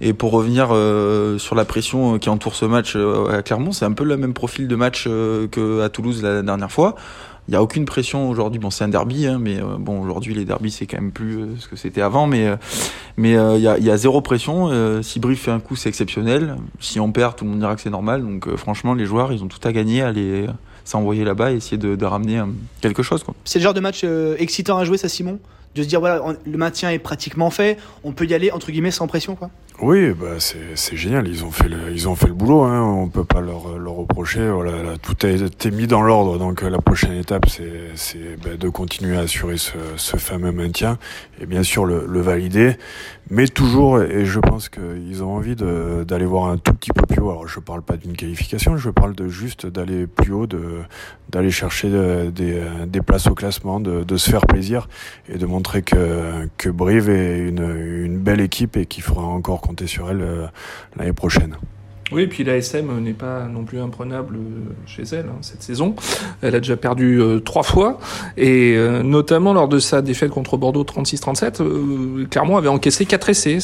et 0.00 0.12
pour 0.12 0.32
revenir 0.32 0.68
euh, 0.72 1.38
sur 1.38 1.54
la 1.54 1.64
pression 1.64 2.18
qui 2.18 2.28
entoure 2.28 2.54
ce 2.54 2.64
match 2.64 2.94
euh, 2.96 3.26
à 3.26 3.42
Clermont, 3.42 3.72
c'est 3.72 3.84
un 3.84 3.92
peu 3.92 4.04
le 4.04 4.16
même 4.16 4.34
profil 4.34 4.68
de 4.68 4.76
match 4.76 5.04
euh, 5.06 5.46
que 5.48 5.82
à 5.82 5.88
Toulouse 5.88 6.22
la 6.22 6.42
dernière 6.42 6.72
fois. 6.72 6.94
Il 7.48 7.54
y 7.54 7.56
a 7.56 7.62
aucune 7.62 7.84
pression 7.84 8.30
aujourd'hui. 8.30 8.60
Bon, 8.60 8.70
c'est 8.70 8.84
un 8.84 8.88
derby, 8.88 9.26
hein, 9.26 9.38
mais 9.40 9.58
euh, 9.58 9.76
bon, 9.78 10.00
aujourd'hui 10.00 10.34
les 10.34 10.44
derbys 10.44 10.70
c'est 10.70 10.86
quand 10.86 11.00
même 11.00 11.10
plus 11.10 11.40
euh, 11.40 11.46
ce 11.58 11.66
que 11.66 11.74
c'était 11.74 12.00
avant, 12.00 12.26
mais 12.26 12.46
euh, 12.46 12.56
mais 13.16 13.36
euh, 13.36 13.56
il 13.56 13.62
y, 13.62 13.90
a, 13.90 13.96
zéro 13.96 14.20
pression. 14.20 14.68
Euh, 14.70 15.02
si 15.02 15.20
Brive 15.20 15.36
fait 15.36 15.50
un 15.50 15.60
coup, 15.60 15.76
c'est 15.76 15.88
exceptionnel. 15.88 16.56
Si 16.78 17.00
on 17.00 17.12
perd, 17.12 17.36
tout 17.36 17.44
le 17.44 17.50
monde 17.50 17.58
dira 17.58 17.74
que 17.74 17.80
c'est 17.82 17.90
normal. 17.90 18.22
Donc 18.22 18.46
euh, 18.46 18.56
franchement, 18.56 18.94
les 18.94 19.04
joueurs, 19.04 19.32
ils 19.32 19.42
ont 19.42 19.48
tout 19.48 19.60
à 19.66 19.72
gagner 19.72 20.00
à 20.00 20.08
aller 20.08 20.46
s'envoyer 20.84 21.24
là-bas 21.24 21.52
et 21.52 21.56
essayer 21.56 21.76
de, 21.76 22.04
ramener 22.04 22.38
euh, 22.38 22.46
quelque 22.80 23.02
chose. 23.02 23.24
C'est 23.44 23.58
le 23.58 23.62
genre 23.62 23.74
de 23.74 23.80
match 23.80 24.02
euh, 24.04 24.36
excitant 24.38 24.78
à 24.78 24.84
jouer 24.84 24.96
ça 24.96 25.08
Simon? 25.08 25.38
De 25.74 25.84
se 25.84 25.88
dire 25.88 26.00
voilà, 26.00 26.20
le 26.44 26.58
maintien 26.58 26.90
est 26.90 26.98
pratiquement 26.98 27.50
fait, 27.50 27.78
on 28.02 28.12
peut 28.12 28.26
y 28.26 28.34
aller 28.34 28.50
entre 28.50 28.72
guillemets 28.72 28.90
sans 28.90 29.06
pression 29.06 29.36
quoi? 29.36 29.50
Oui, 29.82 30.10
bah 30.10 30.36
c'est 30.38 30.96
génial. 30.96 31.26
Ils 31.26 31.42
ont 31.42 31.50
fait 31.50 31.68
le 31.68 31.90
ils 31.90 32.06
ont 32.06 32.14
fait 32.14 32.26
le 32.26 32.34
boulot. 32.34 32.64
Hein. 32.64 32.82
On 32.82 33.08
peut 33.08 33.24
pas 33.24 33.40
leur 33.40 33.78
leur 33.78 33.94
reprocher. 33.94 34.46
Voilà, 34.50 34.82
là, 34.82 34.98
tout 34.98 35.16
a 35.22 35.30
été 35.30 35.70
mis 35.70 35.86
dans 35.86 36.02
l'ordre. 36.02 36.38
Donc 36.38 36.62
euh, 36.62 36.68
la 36.68 36.82
prochaine 36.82 37.14
étape, 37.14 37.48
c'est 37.48 37.90
c'est 37.94 38.36
bah, 38.44 38.56
de 38.58 38.68
continuer 38.68 39.16
à 39.16 39.20
assurer 39.20 39.56
ce 39.56 40.16
fameux 40.18 40.52
maintien 40.52 40.98
et 41.40 41.46
bien 41.46 41.62
sûr 41.62 41.84
le, 41.84 42.06
le 42.06 42.20
valider. 42.20 42.76
Mais 43.30 43.46
toujours, 43.46 44.02
et 44.02 44.24
je 44.24 44.40
pense 44.40 44.68
qu'ils 44.68 45.22
ont 45.22 45.36
envie 45.36 45.54
d'aller 45.54 46.24
voir 46.24 46.46
un 46.46 46.56
tout 46.56 46.74
petit 46.74 46.90
peu 46.90 47.06
plus 47.06 47.20
haut. 47.20 47.30
Alors 47.30 47.46
je 47.46 47.60
parle 47.60 47.82
pas 47.82 47.96
d'une 47.96 48.16
qualification, 48.16 48.76
je 48.76 48.90
parle 48.90 49.14
de 49.14 49.28
juste 49.28 49.66
d'aller 49.66 50.06
plus 50.08 50.32
haut, 50.32 50.48
d'aller 51.28 51.50
chercher 51.52 51.88
euh, 51.92 52.30
des 52.30 52.58
euh, 52.58 52.86
des 52.86 53.00
places 53.00 53.28
au 53.28 53.34
classement, 53.34 53.78
de 53.78 54.02
de 54.02 54.16
se 54.16 54.30
faire 54.30 54.46
plaisir 54.46 54.88
et 55.28 55.38
de 55.38 55.46
montrer 55.46 55.82
que 55.82 56.48
que 56.56 56.68
Brive 56.68 57.08
est 57.08 57.38
une 57.38 58.04
une 58.04 58.18
belle 58.18 58.40
équipe 58.40 58.76
et 58.76 58.86
qu'il 58.86 59.04
faudra 59.04 59.24
encore 59.24 59.60
compter 59.60 59.86
sur 59.86 60.10
elle 60.10 60.22
euh, 60.22 60.46
l'année 60.96 61.12
prochaine. 61.12 61.56
Oui, 62.12 62.22
et 62.22 62.26
puis 62.26 62.42
la 62.44 62.56
SM 62.56 62.98
n'est 63.00 63.12
pas 63.12 63.44
non 63.46 63.64
plus 63.64 63.78
imprenable 63.78 64.36
euh, 64.36 64.72
chez 64.86 65.02
elle 65.12 65.26
hein, 65.28 65.38
cette 65.42 65.62
saison. 65.62 65.94
Elle 66.42 66.54
a 66.54 66.60
déjà 66.60 66.76
perdu 66.76 67.20
euh, 67.20 67.38
trois 67.40 67.62
fois, 67.62 67.98
et 68.36 68.74
euh, 68.76 69.02
notamment 69.02 69.52
lors 69.52 69.68
de 69.68 69.78
sa 69.78 70.02
défaite 70.02 70.30
contre 70.30 70.56
Bordeaux 70.56 70.84
36-37, 70.84 71.62
euh, 71.62 72.26
Clermont 72.30 72.56
avait 72.56 72.68
encaissé 72.68 73.04
quatre 73.06 73.28
essais. 73.28 73.58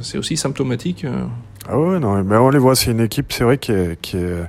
C'est 0.00 0.18
aussi 0.18 0.36
symptomatique. 0.36 1.04
euh. 1.04 1.24
Ah 1.68 1.78
ouais, 1.78 1.98
non, 1.98 2.22
mais 2.24 2.36
on 2.36 2.50
les 2.50 2.58
voit, 2.58 2.74
c'est 2.74 2.90
une 2.92 3.00
équipe, 3.00 3.32
c'est 3.32 3.44
vrai, 3.44 3.58
qui 3.58 3.72
est, 3.72 4.00
qui 4.00 4.16
est, 4.16 4.44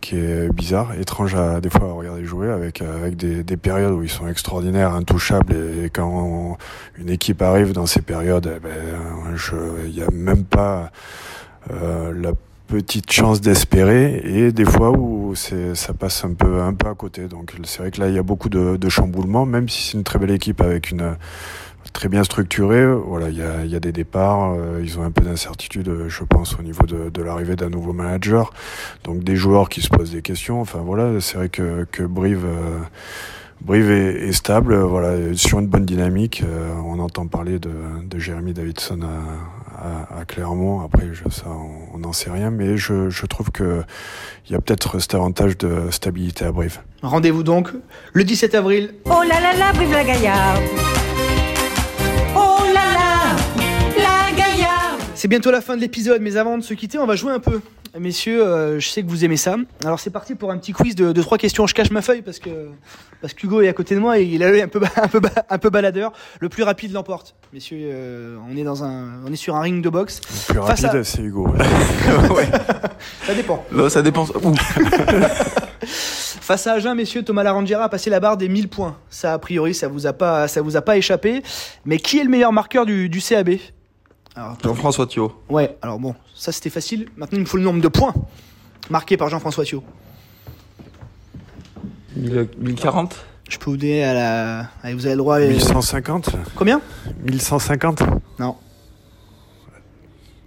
qui 0.00 0.16
est 0.16 0.52
bizarre, 0.52 0.92
étrange 0.98 1.34
à 1.34 1.60
des 1.60 1.70
fois 1.70 1.88
à 1.88 1.92
regarder 1.92 2.24
jouer, 2.24 2.50
avec, 2.50 2.82
avec 2.82 3.16
des, 3.16 3.44
des 3.44 3.56
périodes 3.56 3.92
où 3.92 4.02
ils 4.02 4.10
sont 4.10 4.26
extraordinaires, 4.26 4.92
intouchables, 4.92 5.54
et, 5.84 5.90
quand 5.90 6.58
une 6.98 7.10
équipe 7.10 7.40
arrive 7.42 7.72
dans 7.72 7.86
ces 7.86 8.02
périodes, 8.02 8.52
eh 8.56 8.60
ben, 8.60 8.70
il 9.86 9.94
n'y 9.94 10.02
a 10.02 10.10
même 10.10 10.44
pas 10.44 10.90
euh, 11.70 12.12
la 12.14 12.32
petite 12.72 13.12
chance 13.12 13.42
d'espérer, 13.42 14.22
et 14.24 14.50
des 14.50 14.64
fois 14.64 14.92
où 14.92 15.34
ça 15.34 15.92
passe 15.92 16.24
un 16.24 16.32
peu, 16.32 16.62
un 16.62 16.72
peu 16.72 16.88
à 16.88 16.94
côté. 16.94 17.28
Donc 17.28 17.52
c'est 17.64 17.80
vrai 17.80 17.90
que 17.90 18.00
là, 18.00 18.08
il 18.08 18.14
y 18.14 18.18
a 18.18 18.22
beaucoup 18.22 18.48
de, 18.48 18.78
de 18.78 18.88
chamboulements, 18.88 19.44
même 19.44 19.68
si 19.68 19.82
c'est 19.82 19.98
une 19.98 20.04
très 20.04 20.18
belle 20.18 20.30
équipe 20.30 20.62
avec 20.62 20.90
une 20.90 21.16
très 21.92 22.08
bien 22.08 22.24
structurée. 22.24 22.86
Voilà, 22.90 23.28
il 23.28 23.36
y 23.36 23.42
a, 23.42 23.66
y 23.66 23.76
a 23.76 23.80
des 23.80 23.92
départs, 23.92 24.54
euh, 24.54 24.80
ils 24.82 24.98
ont 24.98 25.02
un 25.02 25.10
peu 25.10 25.22
d'incertitude, 25.22 25.88
euh, 25.88 26.08
je 26.08 26.24
pense, 26.24 26.58
au 26.58 26.62
niveau 26.62 26.86
de, 26.86 27.10
de 27.10 27.22
l'arrivée 27.22 27.56
d'un 27.56 27.68
nouveau 27.68 27.92
manager. 27.92 28.54
Donc 29.04 29.22
des 29.22 29.36
joueurs 29.36 29.68
qui 29.68 29.82
se 29.82 29.90
posent 29.90 30.12
des 30.12 30.22
questions. 30.22 30.62
Enfin 30.62 30.80
voilà, 30.80 31.20
c'est 31.20 31.36
vrai 31.36 31.50
que, 31.50 31.86
que 31.92 32.04
Brive, 32.04 32.46
euh, 32.46 32.78
Brive 33.60 33.90
est, 33.90 34.32
stable, 34.32 34.76
voilà, 34.76 35.34
sur 35.34 35.58
une 35.58 35.66
bonne 35.66 35.84
dynamique. 35.84 36.42
On 36.86 36.98
entend 37.00 37.26
parler 37.26 37.58
de, 37.58 37.70
de 38.02 38.18
Jérémy 38.18 38.54
Davidson 38.54 39.00
à, 39.02 39.61
à, 39.82 40.20
à 40.20 40.24
Clermont. 40.24 40.80
Après, 40.82 41.08
je, 41.12 41.28
ça, 41.30 41.46
on 41.92 41.98
n'en 41.98 42.12
sait 42.12 42.30
rien, 42.30 42.50
mais 42.50 42.76
je, 42.76 43.10
je 43.10 43.26
trouve 43.26 43.50
que 43.50 43.82
il 44.48 44.52
y 44.52 44.54
a 44.54 44.60
peut-être 44.60 44.98
cet 44.98 45.14
avantage 45.14 45.58
de 45.58 45.90
stabilité 45.90 46.44
à 46.44 46.52
Brive. 46.52 46.80
Rendez-vous 47.02 47.42
donc 47.42 47.70
le 48.12 48.24
17 48.24 48.54
avril 48.54 48.94
Oh 49.06 49.22
là 49.28 49.40
là 49.40 49.56
là, 49.56 49.72
vive 49.72 49.92
la 49.92 50.04
Gaillarde 50.04 50.62
Oh 52.36 52.58
là 52.66 52.74
là, 52.74 53.36
la 53.96 54.36
Gaillarde 54.36 55.00
C'est 55.14 55.28
bientôt 55.28 55.50
la 55.50 55.60
fin 55.60 55.76
de 55.76 55.80
l'épisode, 55.80 56.20
mais 56.22 56.36
avant 56.36 56.56
de 56.58 56.62
se 56.62 56.74
quitter, 56.74 56.98
on 56.98 57.06
va 57.06 57.16
jouer 57.16 57.32
un 57.32 57.40
peu. 57.40 57.60
Messieurs, 57.98 58.42
euh, 58.42 58.80
je 58.80 58.88
sais 58.88 59.02
que 59.02 59.08
vous 59.08 59.22
aimez 59.24 59.36
ça. 59.36 59.56
Alors 59.84 60.00
c'est 60.00 60.08
parti 60.10 60.34
pour 60.34 60.50
un 60.50 60.56
petit 60.56 60.72
quiz 60.72 60.94
de, 60.94 61.12
de 61.12 61.22
trois 61.22 61.36
questions. 61.36 61.66
Je 61.66 61.74
cache 61.74 61.90
ma 61.90 62.00
feuille 62.00 62.22
parce 62.22 62.38
que 62.38 62.68
parce 63.20 63.34
qu'Hugo 63.34 63.60
est 63.60 63.68
à 63.68 63.74
côté 63.74 63.94
de 63.94 64.00
moi 64.00 64.18
et 64.18 64.24
il 64.24 64.42
a 64.42 64.50
l'œil 64.50 64.62
un 64.62 64.68
peu 64.68 64.80
un 64.96 65.08
peu 65.08 65.20
un 65.50 65.58
peu 65.58 65.68
baladeur. 65.68 66.10
Le 66.40 66.48
plus 66.48 66.62
rapide 66.62 66.92
l'emporte. 66.92 67.34
Messieurs, 67.52 67.78
euh, 67.82 68.38
on 68.50 68.56
est 68.56 68.64
dans 68.64 68.82
un 68.82 69.22
on 69.26 69.32
est 69.32 69.36
sur 69.36 69.56
un 69.56 69.60
ring 69.60 69.84
de 69.84 69.90
boxe. 69.90 70.20
Le 70.48 70.54
plus 70.54 70.66
Face 70.66 70.84
à- 70.84 70.88
rapide, 70.88 71.02
c'est 71.04 71.20
Hugo. 71.20 71.46
ouais. 72.34 72.48
Ça 73.26 73.34
dépend. 73.34 73.64
Là, 73.72 73.90
ça 73.90 74.00
dépend. 74.02 74.24
Face 75.84 76.66
à 76.66 76.72
Agen, 76.74 76.94
messieurs, 76.94 77.22
Thomas 77.22 77.42
Larandiera 77.42 77.84
a 77.84 77.88
passé 77.88 78.08
la 78.10 78.20
barre 78.20 78.36
des 78.36 78.48
1000 78.48 78.68
points. 78.68 78.96
Ça 79.10 79.32
a 79.34 79.38
priori, 79.38 79.74
ça 79.74 79.88
vous 79.88 80.06
a 80.06 80.12
pas 80.12 80.48
ça 80.48 80.62
vous 80.62 80.76
a 80.76 80.82
pas 80.82 80.96
échappé. 80.96 81.42
Mais 81.84 81.98
qui 81.98 82.18
est 82.18 82.24
le 82.24 82.30
meilleur 82.30 82.52
marqueur 82.52 82.86
du, 82.86 83.08
du 83.08 83.20
CAB 83.20 83.50
Jean-François 84.64 85.06
Thio. 85.06 85.32
Ouais, 85.50 85.76
alors 85.82 85.98
bon, 85.98 86.14
ça 86.34 86.52
c'était 86.52 86.70
facile. 86.70 87.08
Maintenant, 87.16 87.36
il 87.38 87.42
me 87.42 87.46
faut 87.46 87.56
le 87.58 87.62
nombre 87.64 87.80
de 87.82 87.88
points 87.88 88.14
marqués 88.90 89.16
par 89.16 89.28
Jean-François 89.28 89.64
Thio. 89.64 89.82
1040 92.16 93.16
Je 93.48 93.58
peux 93.58 93.70
vous 93.70 93.76
donner 93.76 94.04
à 94.04 94.14
la. 94.14 94.66
Allez, 94.82 94.94
vous 94.94 95.06
avez 95.06 95.14
le 95.14 95.18
droit. 95.18 95.38
euh, 95.40 95.48
1150 95.48 96.30
Combien? 96.56 96.80
1150 97.24 98.02
Non. 98.38 98.56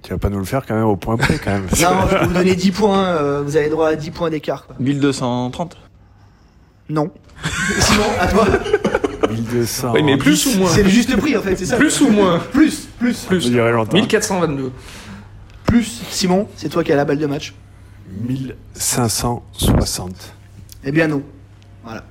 Tu 0.04 0.12
vas 0.12 0.20
pas 0.20 0.30
nous 0.30 0.38
le 0.40 0.46
faire 0.46 0.66
quand 0.68 0.76
même 0.76 0.86
au 0.86 0.96
point 0.96 1.18
près 1.18 1.40
quand 1.40 1.52
même. 1.52 1.68
Non, 1.82 2.08
je 2.12 2.18
peux 2.18 2.26
vous 2.26 2.34
donner 2.34 2.56
10 2.56 2.72
points. 2.72 3.06
euh, 3.06 3.42
vous 3.44 3.56
avez 3.58 3.66
le 3.66 3.72
droit 3.72 3.90
à 3.90 3.96
10 3.96 4.12
points 4.12 4.30
d'écart. 4.30 4.68
quoi. 4.68 4.76
1230 4.80 5.78
Non. 6.90 7.10
Sinon, 7.80 8.04
à 8.20 8.28
toi. 8.28 8.46
1200. 9.36 9.92
Oui, 9.94 10.04
mais 10.04 10.18
plus 10.18 10.46
ou 10.48 10.58
moins 10.60 10.70
C'est 10.70 10.84
le 10.84 10.90
juste 10.90 11.16
prix 11.18 11.36
en 11.38 11.42
fait, 11.42 11.56
c'est 11.56 11.66
ça 11.66 11.78
Plus 11.78 12.02
ou 12.02 12.10
moins 12.10 12.40
Plus, 12.52 12.88
plus, 13.00 13.26
Plus. 13.26 13.52
dirais 13.52 13.72
longtemps. 13.72 13.94
1422. 13.96 14.72
plus. 15.66 16.02
Simon, 16.10 16.48
c'est 16.56 16.70
toi 16.70 16.84
qui 16.84 16.92
as 16.92 16.96
la 16.96 17.06
balle 17.06 17.18
de 17.20 17.26
match. 17.26 17.54
1560. 18.28 20.34
Eh 20.84 20.92
bien 20.92 21.08
non. 21.08 21.22
Voilà. 21.84 22.04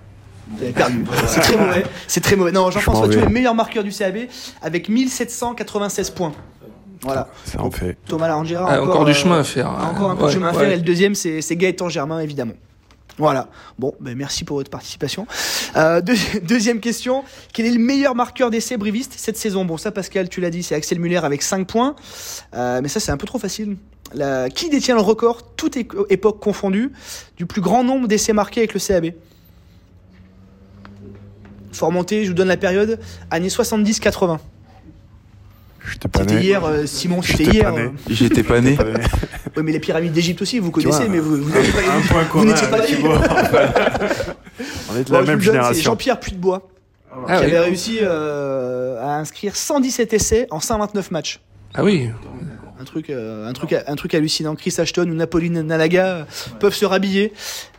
Vous 0.51 0.63
avez 0.63 0.73
perdu. 0.73 1.05
C'est 1.27 1.41
très 1.41 1.57
mauvais. 1.57 1.85
C'est 2.07 2.21
très 2.21 2.37
mauvais. 2.37 2.53
Non, 2.53 2.71
Jean-François 2.71 3.07
est 3.07 3.17
vais. 3.17 3.23
le 3.23 3.29
meilleur 3.29 3.55
marqueur 3.55 3.83
du 3.83 3.91
CAB 3.91 4.17
avec 4.61 4.89
1796 4.89 6.11
points. 6.11 6.33
Voilà. 7.01 7.29
Ça 7.45 7.63
en 7.63 7.71
fait. 7.71 7.97
Thomas 8.07 8.29
Larangiera 8.29 8.67
Ah, 8.69 8.83
encore, 8.83 9.05
du 9.05 9.13
euh, 9.13 9.15
chemin 9.15 9.41
à 9.41 9.45
faire. 9.45 9.69
a 9.69 9.91
encore 9.91 10.11
un 10.11 10.17
peu 10.17 10.27
de 10.27 10.31
chemin 10.31 10.49
à 10.49 10.53
ouais. 10.53 10.59
faire. 10.59 10.71
Et 10.71 10.77
le 10.77 10.83
deuxième, 10.83 11.15
c'est 11.15 11.41
c'est 11.41 11.57
Gaëtan 11.57 11.89
Germain, 11.89 12.21
évidemment. 12.21 12.55
Voilà. 13.17 13.49
Bon, 13.79 13.95
ben 14.01 14.17
merci 14.17 14.45
pour 14.45 14.57
votre 14.57 14.71
participation. 14.71 15.27
Euh, 15.77 16.01
deux- 16.01 16.15
deuxième 16.43 16.81
question. 16.81 17.23
Quel 17.53 17.67
est 17.67 17.71
le 17.71 17.79
meilleur 17.79 18.15
marqueur 18.17 18.51
d'essai 18.51 18.77
briviste 18.77 19.15
cette 19.17 19.37
saison? 19.37 19.65
Bon, 19.65 19.77
ça, 19.77 19.93
Pascal, 19.93 20.29
tu 20.29 20.41
l'as 20.41 20.51
dit, 20.51 20.63
c'est 20.65 20.75
Axel 20.75 20.99
Muller 20.99 21.19
avec 21.19 21.43
5 21.43 21.67
points. 21.67 21.95
Euh, 22.55 22.81
mais 22.83 22.89
ça, 22.89 22.99
c'est 23.01 23.13
un 23.13 23.17
peu 23.17 23.27
trop 23.27 23.39
facile. 23.39 23.77
La- 24.15 24.51
Qui 24.51 24.69
détient 24.69 24.97
le 24.97 25.01
record, 25.01 25.55
toute 25.55 25.77
époque 25.77 26.41
confondue, 26.41 26.91
du 27.37 27.47
plus 27.47 27.61
grand 27.61 27.85
nombre 27.85 28.09
d'essais 28.09 28.33
marqués 28.33 28.61
avec 28.61 28.75
le 28.75 28.81
CAB 28.81 29.13
Faut 31.73 31.87
remonter, 31.87 32.25
je 32.25 32.29
vous 32.31 32.35
donne 32.35 32.49
la 32.49 32.57
période, 32.57 33.01
années 33.31 33.49
70-80. 33.49 34.39
J'étais 35.91 36.09
pas 36.09 36.21
C'était 36.21 36.41
hier, 36.43 36.65
euh, 36.65 36.87
Simon, 36.87 37.21
c'était 37.23 37.45
J'étais 37.45 37.57
hier. 37.59 37.75
pas 37.75 37.81
né. 37.81 37.91
J'étais 38.09 38.43
pas 38.43 38.61
né. 38.61 38.77
Oui, 39.57 39.63
mais 39.63 39.73
les 39.73 39.81
pyramides 39.81 40.13
d'Égypte 40.13 40.43
aussi, 40.43 40.59
vous 40.59 40.71
connaissez, 40.71 41.05
vois, 41.05 41.09
mais 41.09 41.21
vous, 41.21 41.37
vous 41.37 41.51
n'étiez 41.55 41.73
pas 41.73 42.23
vous 42.33 42.45
n'étiez 42.45 42.67
pas. 42.67 42.79
On 44.93 44.97
est 44.97 45.05
de 45.05 45.13
la 45.13 45.23
même 45.23 45.41
génération. 45.41 45.83
Jean-Pierre 45.93 46.19
Puitbois 46.19 46.69
Ah 47.13 47.39
qui 47.39 47.45
oui. 47.45 47.51
avait 47.51 47.61
réussi 47.61 47.99
euh, 48.03 49.01
à 49.01 49.17
inscrire 49.17 49.55
117 49.55 50.13
essais 50.13 50.47
en 50.51 50.61
129 50.61 51.11
matchs. 51.11 51.41
Ah 51.75 51.85
oui. 51.85 52.11
Un 52.81 52.85
truc, 52.85 53.11
euh, 53.11 53.49
un 53.49 53.53
truc, 53.53 53.73
un 53.87 53.95
truc 53.95 54.15
hallucinant. 54.15 54.57
Chris 54.57 54.75
Ashton 54.79 55.03
ou 55.09 55.15
Napoline 55.15 55.63
Nalaga 55.63 56.07
euh, 56.07 56.25
peuvent 56.59 56.75
se 56.75 56.85
rhabiller. 56.85 57.33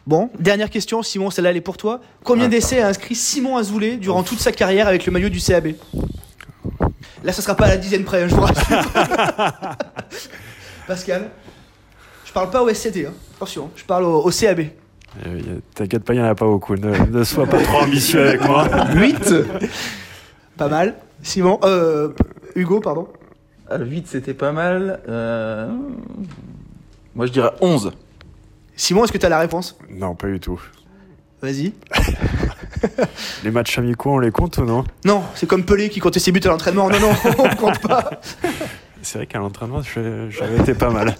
Bon, 0.07 0.29
dernière 0.39 0.69
question, 0.69 1.03
Simon, 1.03 1.29
celle-là 1.29 1.49
elle 1.51 1.57
est 1.57 1.61
pour 1.61 1.77
toi. 1.77 1.99
Combien 2.23 2.47
d'essais 2.47 2.79
a 2.81 2.88
inscrit 2.88 3.15
Simon 3.15 3.57
Azoulay 3.57 3.97
durant 3.97 4.23
toute 4.23 4.39
sa 4.39 4.51
carrière 4.51 4.88
avec 4.88 5.05
le 5.05 5.11
maillot 5.11 5.29
du 5.29 5.39
CAB 5.41 5.73
Là, 7.23 7.33
ça 7.33 7.41
sera 7.41 7.55
pas 7.55 7.65
à 7.65 7.69
la 7.69 7.77
dizaine 7.77 8.03
près, 8.03 8.23
hein, 8.23 8.27
je 8.29 8.35
vous 8.35 8.41
rassure. 8.41 8.83
Pascal, 10.88 11.29
parle 12.36 12.50
pas 12.52 12.62
au 12.62 12.69
SCT, 12.74 13.06
hein. 13.08 13.13
attention, 13.38 13.71
je 13.76 13.84
parle 13.86 14.04
au, 14.04 14.19
au 14.21 14.30
CAB. 14.30 14.60
Euh, 15.26 15.39
a- 15.39 15.62
T'inquiète 15.74 16.04
pas, 16.04 16.13
il 16.13 16.17
n'y 16.17 16.24
en 16.24 16.28
a 16.30 16.36
pas 16.36 16.45
beaucoup. 16.45 16.76
Ne, 16.76 16.95
ne 17.06 17.24
sois 17.24 17.45
pas 17.48 17.62
trop 17.62 17.78
ambitieux 17.80 18.28
avec 18.28 18.41
moi. 18.45 18.67
8 18.93 19.34
Pas 20.58 20.67
mal. 20.67 20.95
Simon, 21.24 21.60
euh, 21.63 22.10
Hugo, 22.56 22.82
pardon. 22.82 23.08
Ah, 23.69 23.78
le 23.78 23.86
8, 23.86 24.08
c'était 24.08 24.34
pas 24.34 24.52
mal. 24.52 25.00
Euh... 25.08 25.69
Moi, 27.15 27.26
je 27.28 27.32
dirais 27.32 27.52
11. 27.62 27.93
Simon, 28.76 29.06
est-ce 29.06 29.13
que 29.13 29.17
tu 29.17 29.26
as 29.26 29.30
la 29.30 29.39
réponse? 29.39 29.78
Non, 29.89 30.13
pas 30.15 30.28
du 30.28 30.39
tout. 30.41 30.62
Vas-y. 31.41 31.71
Les 33.45 33.52
matchs 33.52 33.78
amicaux, 33.78 34.12
on 34.12 34.19
les 34.19 34.32
compte 34.32 34.58
ou 34.58 34.65
non? 34.65 34.84
Non, 35.06 35.24
c'est 35.36 35.48
comme 35.48 35.63
Pelé 35.63 35.89
qui 35.89 36.00
comptait 36.02 36.19
ses 36.19 36.32
buts 36.34 36.41
à 36.43 36.50
l'entraînement. 36.50 36.89
Non, 36.89 37.00
non, 37.00 37.12
on 37.39 37.56
compte 37.56 37.80
pas. 37.80 38.19
C'est 39.02 39.19
vrai 39.19 39.28
qu'à 39.28 39.39
l'entraînement, 39.39 39.82
j'avais 40.30 40.58
été 40.60 40.74
pas 40.74 40.89
mal. 40.89 41.15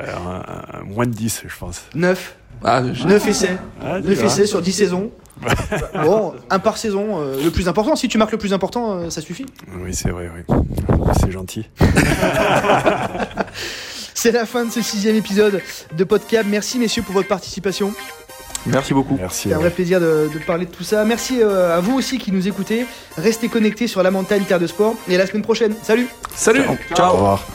Un- 0.00 0.80
un- 0.80 0.84
moins 0.84 1.06
de 1.06 1.12
10, 1.12 1.42
je 1.46 1.56
pense. 1.58 1.82
9. 1.94 2.36
Ah, 2.64 2.82
je- 2.92 3.06
9 3.06 3.26
essais. 3.28 3.56
Ah, 3.82 4.00
tu 4.00 4.08
9 4.08 4.18
vois. 4.18 4.26
essais 4.26 4.46
sur 4.46 4.60
10 4.62 4.72
saisons. 4.72 5.10
Bon, 6.04 6.34
un 6.50 6.58
par 6.58 6.76
saison, 6.76 7.18
euh, 7.20 7.42
le 7.42 7.50
plus 7.50 7.66
important. 7.68 7.96
Si 7.96 8.08
tu 8.08 8.18
marques 8.18 8.32
le 8.32 8.36
plus 8.38 8.52
important, 8.52 8.92
euh, 8.98 9.10
ça 9.10 9.22
suffit. 9.22 9.46
Oui, 9.82 9.94
c'est 9.94 10.10
vrai, 10.10 10.30
oui. 10.34 10.54
C'est 11.18 11.30
gentil. 11.30 11.66
C'est 14.14 14.32
la 14.32 14.44
fin 14.44 14.66
de 14.66 14.70
ce 14.70 14.82
sixième 14.82 15.16
épisode 15.16 15.62
de 15.96 16.04
Podcab. 16.04 16.46
Merci 16.46 16.78
messieurs 16.78 17.02
pour 17.02 17.14
votre 17.14 17.28
participation. 17.28 17.94
Merci 18.66 18.92
beaucoup. 18.92 19.16
Merci. 19.18 19.48
C'est 19.48 19.54
un 19.54 19.58
vrai 19.58 19.70
plaisir 19.70 19.98
de, 19.98 20.28
de 20.32 20.38
parler 20.44 20.66
de 20.66 20.70
tout 20.70 20.84
ça. 20.84 21.06
Merci 21.06 21.38
euh, 21.42 21.74
à 21.78 21.80
vous 21.80 21.96
aussi 21.96 22.18
qui 22.18 22.30
nous 22.30 22.46
écoutez. 22.46 22.84
Restez 23.16 23.48
connectés 23.48 23.86
sur 23.86 24.02
la 24.02 24.10
montagne 24.10 24.42
Terre 24.44 24.58
de 24.60 24.66
Sport. 24.66 24.94
Et 25.08 25.14
à 25.14 25.18
la 25.18 25.26
semaine 25.26 25.42
prochaine. 25.42 25.74
Salut 25.82 26.08
Salut 26.34 26.64
Ciao. 26.94 27.08
Au 27.08 27.12
revoir. 27.14 27.46